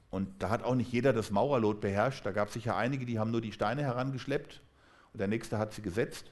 Und 0.10 0.41
da 0.41 0.49
hat 0.49 0.63
auch 0.63 0.75
nicht 0.75 0.91
jeder 0.91 1.13
das 1.13 1.32
Maurerlot 1.32 1.80
beherrscht. 1.80 2.25
Da 2.25 2.32
gab 2.32 2.47
es 2.47 2.56
sicher 2.56 2.75
einige, 2.75 3.06
die 3.06 3.19
haben 3.19 3.32
nur 3.32 3.39
die 3.39 3.51
Steine 3.51 3.84
herangeschleppt 3.84 4.62
und 5.13 5.19
der 5.19 5.27
nächste 5.27 5.60
hat 5.60 5.73
sie 5.73 5.82
gesetzt. 5.82 6.32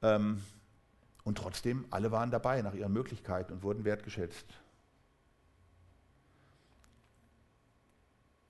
Ähm, 0.00 0.42
und 1.24 1.38
trotzdem, 1.38 1.84
alle 1.90 2.10
waren 2.10 2.30
dabei 2.30 2.62
nach 2.62 2.74
ihren 2.74 2.92
Möglichkeiten 2.92 3.52
und 3.52 3.62
wurden 3.62 3.84
wertgeschätzt. 3.84 4.46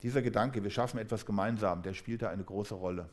Dieser 0.03 0.21
Gedanke, 0.21 0.63
wir 0.63 0.69
schaffen 0.69 0.99
etwas 0.99 1.25
gemeinsam, 1.25 1.81
der 1.81 1.93
spielt 1.93 2.21
da 2.21 2.29
eine 2.29 2.43
große 2.43 2.75
Rolle. 2.75 3.09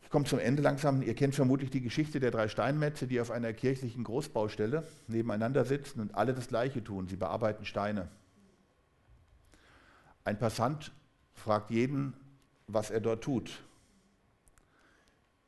Ich 0.00 0.10
komme 0.10 0.24
zum 0.24 0.38
Ende 0.38 0.62
langsam. 0.62 1.02
Ihr 1.02 1.14
kennt 1.14 1.34
vermutlich 1.34 1.70
die 1.70 1.82
Geschichte 1.82 2.20
der 2.20 2.30
drei 2.30 2.48
Steinmetze, 2.48 3.06
die 3.06 3.20
auf 3.20 3.30
einer 3.30 3.52
kirchlichen 3.52 4.04
Großbaustelle 4.04 4.86
nebeneinander 5.08 5.64
sitzen 5.64 6.00
und 6.00 6.14
alle 6.14 6.32
das 6.32 6.48
Gleiche 6.48 6.82
tun. 6.82 7.08
Sie 7.08 7.16
bearbeiten 7.16 7.64
Steine. 7.64 8.08
Ein 10.24 10.38
Passant 10.38 10.92
fragt 11.34 11.70
jeden, 11.70 12.14
was 12.68 12.90
er 12.90 13.00
dort 13.00 13.22
tut. 13.22 13.62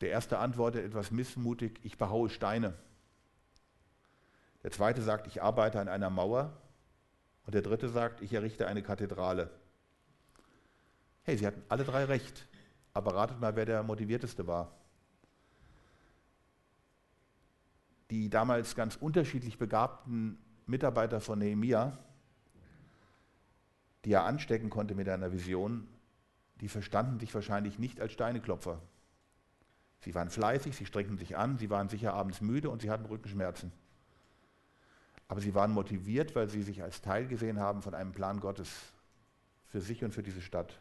Der 0.01 0.11
erste 0.11 0.39
antwortet 0.39 0.85
etwas 0.85 1.11
missmutig, 1.11 1.81
ich 1.83 1.97
behaue 1.97 2.29
Steine. 2.29 2.75
Der 4.63 4.73
zweite 4.73 5.03
sagt, 5.03 5.27
ich 5.27 5.43
arbeite 5.43 5.81
an 5.81 5.89
einer 5.89 6.11
Mauer. 6.11 6.53
Und 7.49 7.55
der 7.55 7.63
dritte 7.63 7.89
sagt, 7.89 8.21
ich 8.21 8.35
errichte 8.35 8.67
eine 8.67 8.83
Kathedrale. 8.83 9.51
Hey, 11.23 11.39
sie 11.39 11.47
hatten 11.47 11.63
alle 11.71 11.83
drei 11.83 12.05
recht. 12.05 12.47
Aber 12.93 13.15
ratet 13.15 13.41
mal, 13.41 13.57
wer 13.57 13.65
der 13.65 13.83
motivierteste 13.83 14.47
war. 14.47 14.77
Die 18.11 18.29
damals 18.29 18.75
ganz 18.75 18.97
unterschiedlich 18.97 19.57
begabten 19.57 20.37
Mitarbeiter 20.67 21.23
von 21.23 21.39
Nehemia, 21.39 21.97
die 24.05 24.13
er 24.13 24.25
anstecken 24.25 24.69
konnte 24.69 24.95
mit 24.95 25.09
einer 25.09 25.33
Vision, 25.33 25.89
die 26.61 26.69
verstanden 26.69 27.19
sich 27.19 27.35
wahrscheinlich 27.35 27.79
nicht 27.79 27.99
als 27.99 28.13
Steineklopfer. 28.13 28.83
Sie 30.01 30.15
waren 30.15 30.29
fleißig, 30.29 30.77
sie 30.77 30.85
strengten 30.85 31.17
sich 31.17 31.39
an, 31.39 31.57
sie 31.57 31.71
waren 31.71 31.89
sicher 31.89 32.13
abends 32.13 32.43
müde 32.43 32.69
und 32.69 32.83
sie 32.83 32.91
hatten 32.91 33.07
Rückenschmerzen. 33.07 33.73
Aber 35.29 35.41
sie 35.41 35.55
waren 35.55 35.73
motiviert, 35.73 36.35
weil 36.35 36.49
sie 36.49 36.63
sich 36.63 36.83
als 36.83 37.03
Teil 37.03 37.29
gesehen 37.29 37.61
haben 37.61 37.83
von 37.83 37.95
einem 37.95 38.13
Plan 38.13 38.41
Gottes 38.41 38.71
für 39.67 39.81
sich 39.81 40.03
und 40.03 40.13
für 40.13 40.23
diese 40.23 40.41
Stadt. 40.41 40.81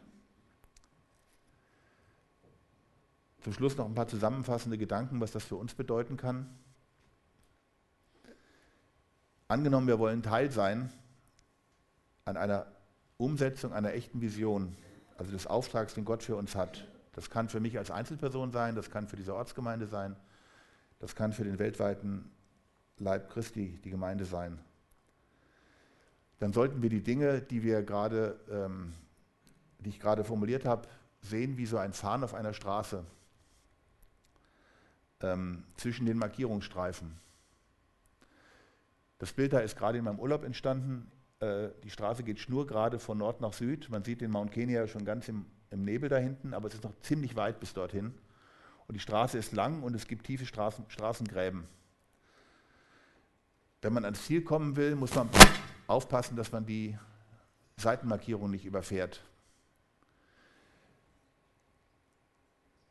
Zum 3.42 3.52
Schluss 3.52 3.76
noch 3.76 3.86
ein 3.86 3.94
paar 3.94 4.08
zusammenfassende 4.08 4.78
Gedanken, 4.78 5.20
was 5.20 5.32
das 5.32 5.44
für 5.44 5.56
uns 5.56 5.74
bedeuten 5.74 6.16
kann. 6.16 6.48
Angenommen, 9.46 9.86
wir 9.86 9.98
wollen 9.98 10.22
Teil 10.22 10.50
sein 10.50 10.90
an 12.24 12.36
einer 12.36 12.66
Umsetzung 13.16 13.72
einer 13.72 13.94
echten 13.94 14.20
Vision, 14.20 14.76
also 15.16 15.32
des 15.32 15.46
Auftrags, 15.46 15.94
den 15.94 16.04
Gott 16.04 16.22
für 16.22 16.36
uns 16.36 16.54
hat. 16.54 16.86
Das 17.12 17.30
kann 17.30 17.48
für 17.48 17.60
mich 17.60 17.78
als 17.78 17.90
Einzelperson 17.90 18.52
sein, 18.52 18.74
das 18.74 18.90
kann 18.90 19.08
für 19.08 19.16
diese 19.16 19.34
Ortsgemeinde 19.34 19.86
sein, 19.86 20.16
das 21.00 21.14
kann 21.14 21.32
für 21.32 21.44
den 21.44 21.58
weltweiten 21.58 22.30
Leib 23.00 23.30
Christi, 23.30 23.78
die 23.84 23.90
Gemeinde 23.90 24.24
sein. 24.24 24.58
Dann 26.38 26.52
sollten 26.52 26.82
wir 26.82 26.90
die 26.90 27.02
Dinge, 27.02 27.40
die 27.40 27.62
wir 27.62 27.82
gerade, 27.82 28.38
ähm, 28.50 28.94
die 29.80 29.90
ich 29.90 30.00
gerade 30.00 30.24
formuliert 30.24 30.64
habe, 30.64 30.88
sehen 31.20 31.56
wie 31.56 31.66
so 31.66 31.78
ein 31.78 31.92
Fahren 31.92 32.22
auf 32.22 32.34
einer 32.34 32.54
Straße 32.54 33.04
ähm, 35.20 35.64
zwischen 35.76 36.06
den 36.06 36.18
Markierungsstreifen. 36.18 37.18
Das 39.18 39.32
Bild 39.32 39.52
da 39.52 39.58
ist 39.58 39.76
gerade 39.76 39.98
in 39.98 40.04
meinem 40.04 40.20
Urlaub 40.20 40.44
entstanden. 40.44 41.10
Äh, 41.40 41.70
die 41.82 41.90
Straße 41.90 42.22
geht 42.22 42.38
schnurgerade 42.38 43.00
von 43.00 43.18
Nord 43.18 43.40
nach 43.40 43.52
Süd. 43.52 43.88
Man 43.90 44.04
sieht 44.04 44.20
den 44.20 44.30
Mount 44.30 44.52
Kenya 44.52 44.86
schon 44.86 45.04
ganz 45.04 45.28
im, 45.28 45.46
im 45.70 45.84
Nebel 45.84 46.08
da 46.08 46.18
hinten, 46.18 46.54
aber 46.54 46.68
es 46.68 46.74
ist 46.74 46.84
noch 46.84 46.98
ziemlich 47.00 47.34
weit 47.34 47.58
bis 47.58 47.74
dorthin. 47.74 48.14
Und 48.86 48.94
die 48.94 49.00
Straße 49.00 49.36
ist 49.36 49.52
lang 49.52 49.82
und 49.82 49.94
es 49.94 50.06
gibt 50.06 50.26
tiefe 50.26 50.46
Straßen, 50.46 50.84
Straßengräben. 50.88 51.64
Wenn 53.80 53.92
man 53.92 54.04
ans 54.04 54.24
Ziel 54.24 54.42
kommen 54.42 54.76
will, 54.76 54.96
muss 54.96 55.14
man 55.14 55.28
aufpassen, 55.86 56.36
dass 56.36 56.50
man 56.50 56.66
die 56.66 56.98
Seitenmarkierung 57.76 58.50
nicht 58.50 58.64
überfährt. 58.64 59.22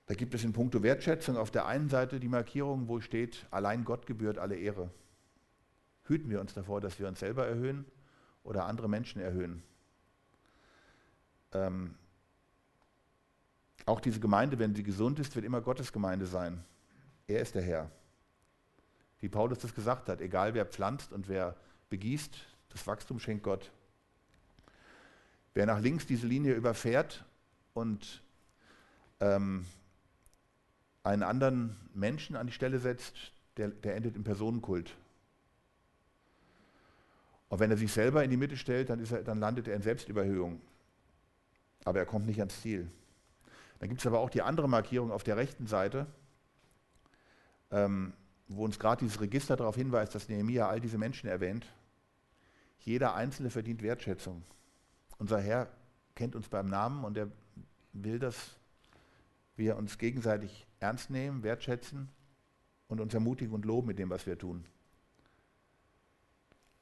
Da 0.06 0.14
gibt 0.14 0.34
es 0.34 0.46
in 0.46 0.54
puncto 0.54 0.82
Wertschätzung 0.84 1.36
auf 1.36 1.52
der 1.52 1.66
einen 1.66 1.90
Seite 1.90 2.22
die 2.22 2.30
Markierung, 2.30 2.88
wo 2.88 3.02
steht, 3.02 3.46
allein 3.52 3.84
Gott 3.84 4.06
gebührt 4.06 4.38
alle 4.38 4.56
Ehre. 4.56 4.90
Hüten 6.06 6.30
wir 6.30 6.40
uns 6.40 6.54
davor, 6.54 6.80
dass 6.80 6.98
wir 6.98 7.10
uns 7.10 7.20
selber 7.20 7.46
erhöhen 7.46 7.86
oder 8.44 8.66
andere 8.66 8.88
Menschen 8.88 9.22
erhöhen. 9.22 9.62
Ähm, 11.52 11.96
auch 13.86 14.00
diese 14.00 14.22
Gemeinde, 14.22 14.58
wenn 14.60 14.74
sie 14.74 14.84
gesund 14.84 15.20
ist, 15.20 15.36
wird 15.36 15.46
immer 15.46 15.60
Gottes 15.60 15.92
Gemeinde 15.92 16.26
sein. 16.26 16.64
Er 17.28 17.42
ist 17.42 17.56
der 17.56 17.62
Herr. 17.62 17.92
Wie 19.20 19.30
Paulus 19.30 19.60
das 19.60 19.74
gesagt 19.74 20.10
hat, 20.10 20.22
egal 20.22 20.54
wer 20.54 20.66
pflanzt 20.66 21.12
und 21.12 21.28
wer 21.28 21.56
begießt, 21.90 22.36
das 22.70 22.86
Wachstum 22.86 23.20
schenkt 23.20 23.44
Gott. 23.44 23.72
Wer 25.54 25.66
nach 25.66 25.80
links 25.80 26.06
diese 26.06 26.28
Linie 26.28 26.54
überfährt 26.54 27.26
und 27.74 28.22
ähm, 29.20 29.66
einen 31.04 31.24
anderen 31.24 31.76
Menschen 31.94 32.36
an 32.36 32.48
die 32.48 32.54
Stelle 32.54 32.80
setzt, 32.80 33.16
der, 33.58 33.70
der 33.70 33.96
endet 33.96 34.16
im 34.16 34.24
Personenkult. 34.24 34.96
Und 37.50 37.60
wenn 37.60 37.72
er 37.72 37.78
sich 37.78 37.92
selber 37.92 38.24
in 38.24 38.30
die 38.30 38.38
Mitte 38.38 38.58
stellt, 38.58 38.90
dann, 38.90 39.04
er, 39.04 39.24
dann 39.24 39.40
landet 39.40 39.68
er 39.68 39.76
in 39.76 39.82
Selbstüberhöhung. 39.82 40.62
Aber 41.86 42.00
er 42.00 42.06
kommt 42.06 42.26
nicht 42.26 42.40
ans 42.40 42.62
Ziel. 42.62 42.92
Dann 43.80 43.90
gibt 43.90 44.02
es 44.02 44.08
aber 44.08 44.20
auch 44.20 44.30
die 44.30 44.42
andere 44.42 44.68
Markierung 44.68 45.12
auf 45.12 45.24
der 45.24 45.38
rechten 45.38 45.66
Seite, 45.66 46.08
ähm, 47.72 48.14
wo 48.48 48.64
uns 48.64 48.80
gerade 48.80 49.00
dieses 49.06 49.20
Register 49.20 49.56
darauf 49.56 49.76
hinweist, 49.76 50.16
dass 50.16 50.30
Nehemiah 50.30 50.68
all 50.68 50.80
diese 50.80 50.98
Menschen 50.98 51.28
erwähnt. 51.28 51.66
Jeder 52.80 53.16
Einzelne 53.16 53.50
verdient 53.50 53.82
Wertschätzung. 53.82 54.44
Unser 55.18 55.42
Herr 55.42 55.68
kennt 56.16 56.36
uns 56.36 56.48
beim 56.48 56.68
Namen 56.68 57.04
und 57.04 57.18
er 57.18 57.30
will, 57.94 58.20
dass 58.20 58.56
wir 59.56 59.76
uns 59.76 59.98
gegenseitig 59.98 60.68
ernst 60.80 61.10
nehmen, 61.10 61.44
wertschätzen 61.44 62.10
und 62.88 63.02
uns 63.02 63.14
ermutigen 63.14 63.54
und 63.54 63.66
loben 63.66 63.88
mit 63.88 64.00
dem, 64.00 64.10
was 64.10 64.26
wir 64.26 64.38
tun. 64.38 64.66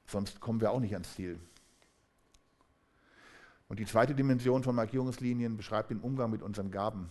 Sonst 0.07 0.39
kommen 0.39 0.61
wir 0.61 0.71
auch 0.71 0.79
nicht 0.79 0.93
ans 0.93 1.15
Ziel. 1.15 1.39
Und 3.67 3.79
die 3.79 3.85
zweite 3.85 4.13
Dimension 4.13 4.63
von 4.63 4.75
Markierungslinien 4.75 5.57
beschreibt 5.57 5.89
den 5.89 5.99
Umgang 5.99 6.29
mit 6.29 6.43
unseren 6.43 6.69
Gaben. 6.69 7.09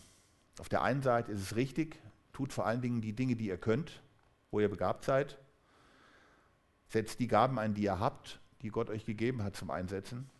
Auf 0.61 0.69
der 0.69 0.83
einen 0.83 1.03
Seite 1.03 1.33
ist 1.33 1.41
es 1.41 1.57
richtig, 1.57 2.01
tut 2.33 2.53
vor 2.53 2.67
allen 2.67 2.81
Dingen 2.81 3.01
die 3.01 3.13
Dinge, 3.13 3.35
die 3.35 3.47
ihr 3.47 3.57
könnt, 3.57 4.04
wo 4.55 4.61
ihr 4.61 4.71
begabt 4.71 5.05
seid. 5.05 5.37
Setzt 6.87 7.19
die 7.19 7.27
Gaben 7.27 7.59
ein, 7.59 7.75
die 7.75 7.83
ihr 7.83 7.99
habt, 7.99 8.41
die 8.63 8.69
Gott 8.69 8.89
euch 8.89 9.05
gegeben 9.05 9.43
hat 9.43 9.57
zum 9.57 9.69
Einsetzen. 9.71 10.31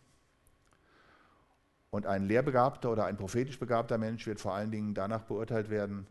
Und 1.89 2.05
ein 2.05 2.23
lehrbegabter 2.23 2.91
oder 2.91 3.05
ein 3.05 3.17
prophetisch 3.17 3.59
begabter 3.59 3.97
Mensch 3.97 4.25
wird 4.25 4.39
vor 4.39 4.53
allen 4.53 4.71
Dingen 4.71 4.93
danach 4.93 5.23
beurteilt 5.23 5.69
werden, 5.69 6.07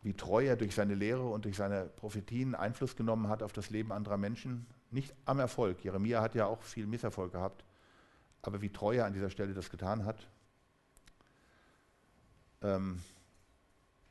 wie 0.00 0.14
treu 0.14 0.44
er 0.44 0.56
durch 0.56 0.74
seine 0.74 0.94
Lehre 0.94 1.26
und 1.26 1.44
durch 1.44 1.56
seine 1.56 1.84
Prophetien 1.84 2.54
Einfluss 2.54 2.96
genommen 2.96 3.28
hat 3.28 3.42
auf 3.42 3.52
das 3.52 3.68
Leben 3.68 3.92
anderer 3.92 4.16
Menschen. 4.16 4.66
Nicht 4.90 5.14
am 5.26 5.38
Erfolg. 5.38 5.84
Jeremia 5.84 6.22
hat 6.22 6.34
ja 6.34 6.46
auch 6.46 6.62
viel 6.62 6.86
Misserfolg 6.86 7.32
gehabt. 7.32 7.64
Aber 8.40 8.62
wie 8.62 8.70
treu 8.70 8.96
er 8.96 9.04
an 9.04 9.12
dieser 9.12 9.30
Stelle 9.30 9.52
das 9.52 9.70
getan 9.70 10.06
hat. 10.06 10.28
Ähm, 12.62 13.00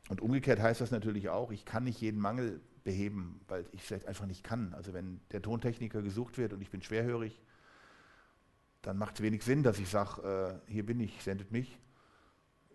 und 0.09 0.21
umgekehrt 0.21 0.59
heißt 0.59 0.82
das 0.82 0.91
natürlich 0.91 1.30
auch, 1.30 1.51
ich 1.51 1.65
kann 1.65 1.84
nicht 1.84 1.99
jeden 1.99 2.19
Mangel 2.19 2.61
beheben, 2.84 3.39
weil 3.47 3.65
ich 3.71 3.84
vielleicht 3.84 4.07
einfach 4.07 4.25
nicht 4.25 4.43
kann. 4.43 4.73
Also 4.73 4.93
wenn 4.93 5.21
der 5.32 5.41
Tontechniker 5.41 6.01
gesucht 6.01 6.38
wird 6.38 6.53
und 6.53 6.61
ich 6.61 6.69
bin 6.69 6.82
schwerhörig, 6.82 7.39
dann 8.82 8.97
macht 8.97 9.15
es 9.15 9.21
wenig 9.21 9.43
Sinn, 9.43 9.63
dass 9.63 9.77
ich 9.79 9.89
sage, 9.89 10.61
äh, 10.67 10.71
hier 10.71 10.86
bin 10.86 10.99
ich, 10.99 11.21
sendet 11.21 11.51
mich, 11.51 11.77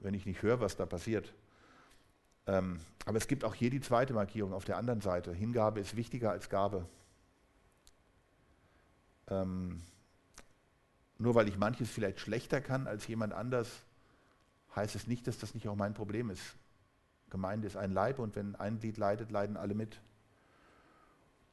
wenn 0.00 0.14
ich 0.14 0.26
nicht 0.26 0.42
höre, 0.42 0.60
was 0.60 0.76
da 0.76 0.86
passiert. 0.86 1.32
Ähm, 2.46 2.78
aber 3.04 3.18
es 3.18 3.26
gibt 3.26 3.44
auch 3.44 3.54
hier 3.54 3.70
die 3.70 3.80
zweite 3.80 4.14
Markierung 4.14 4.52
auf 4.52 4.64
der 4.64 4.76
anderen 4.76 5.00
Seite. 5.00 5.32
Hingabe 5.32 5.80
ist 5.80 5.96
wichtiger 5.96 6.30
als 6.30 6.48
Gabe. 6.48 6.86
Ähm, 9.28 9.82
nur 11.18 11.34
weil 11.34 11.48
ich 11.48 11.56
manches 11.56 11.90
vielleicht 11.90 12.20
schlechter 12.20 12.60
kann 12.60 12.86
als 12.86 13.06
jemand 13.08 13.32
anders, 13.32 13.68
heißt 14.76 14.94
es 14.94 15.06
nicht, 15.06 15.26
dass 15.26 15.38
das 15.38 15.54
nicht 15.54 15.66
auch 15.68 15.74
mein 15.74 15.94
Problem 15.94 16.30
ist. 16.30 16.54
Gemeinde 17.30 17.66
ist 17.66 17.76
ein 17.76 17.92
Leib 17.92 18.18
und 18.18 18.36
wenn 18.36 18.54
ein 18.56 18.78
Glied 18.78 18.96
leidet, 18.96 19.30
leiden 19.30 19.56
alle 19.56 19.74
mit. 19.74 20.00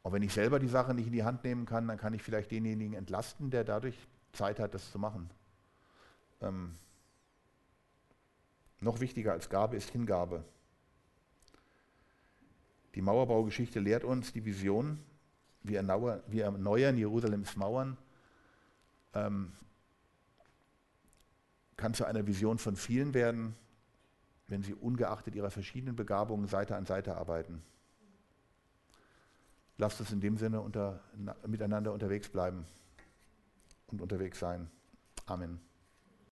Und 0.04 0.12
wenn 0.12 0.22
ich 0.22 0.34
selber 0.34 0.60
die 0.60 0.68
Sache 0.68 0.94
nicht 0.94 1.08
in 1.08 1.14
die 1.14 1.24
Hand 1.24 1.44
nehmen 1.44 1.66
kann, 1.66 1.88
dann 1.88 1.98
kann 1.98 2.14
ich 2.14 2.22
vielleicht 2.22 2.52
denjenigen 2.52 2.94
entlasten, 2.94 3.50
der 3.50 3.64
dadurch 3.64 3.98
Zeit 4.34 4.60
hat, 4.60 4.74
das 4.74 4.92
zu 4.92 5.00
machen. 5.00 5.30
Ähm, 6.42 6.74
noch 8.80 9.00
wichtiger 9.00 9.32
als 9.32 9.50
Gabe 9.50 9.78
ist 9.78 9.90
Hingabe. 9.92 10.44
Die 12.96 13.02
Mauerbaugeschichte 13.02 13.80
lehrt 13.80 14.04
uns 14.04 14.34
die 14.34 14.46
Vision, 14.46 15.00
wir 15.64 15.80
erneuern 15.80 16.98
Jerusalems 16.98 17.56
Mauern, 17.56 17.98
ähm, 19.14 19.54
kann 21.78 21.94
zu 21.94 22.06
einer 22.06 22.28
Vision 22.28 22.58
von 22.60 22.76
vielen 22.76 23.14
werden, 23.14 23.56
wenn 24.54 24.62
sie 24.62 24.76
ungeachtet 24.76 25.34
ihrer 25.34 25.50
verschiedenen 25.50 25.96
Begabungen 25.96 26.46
Seite 26.46 26.76
an 26.76 26.86
Seite 26.86 27.18
arbeiten. 27.18 27.64
Lasst 29.80 30.00
uns 30.00 30.12
in 30.12 30.22
dem 30.22 30.38
Sinne 30.38 30.62
unter, 30.62 31.00
miteinander 31.48 31.92
unterwegs 31.92 32.30
bleiben 32.30 32.64
und 33.88 34.00
unterwegs 34.00 34.38
sein. 34.38 34.70
Amen. 35.26 35.60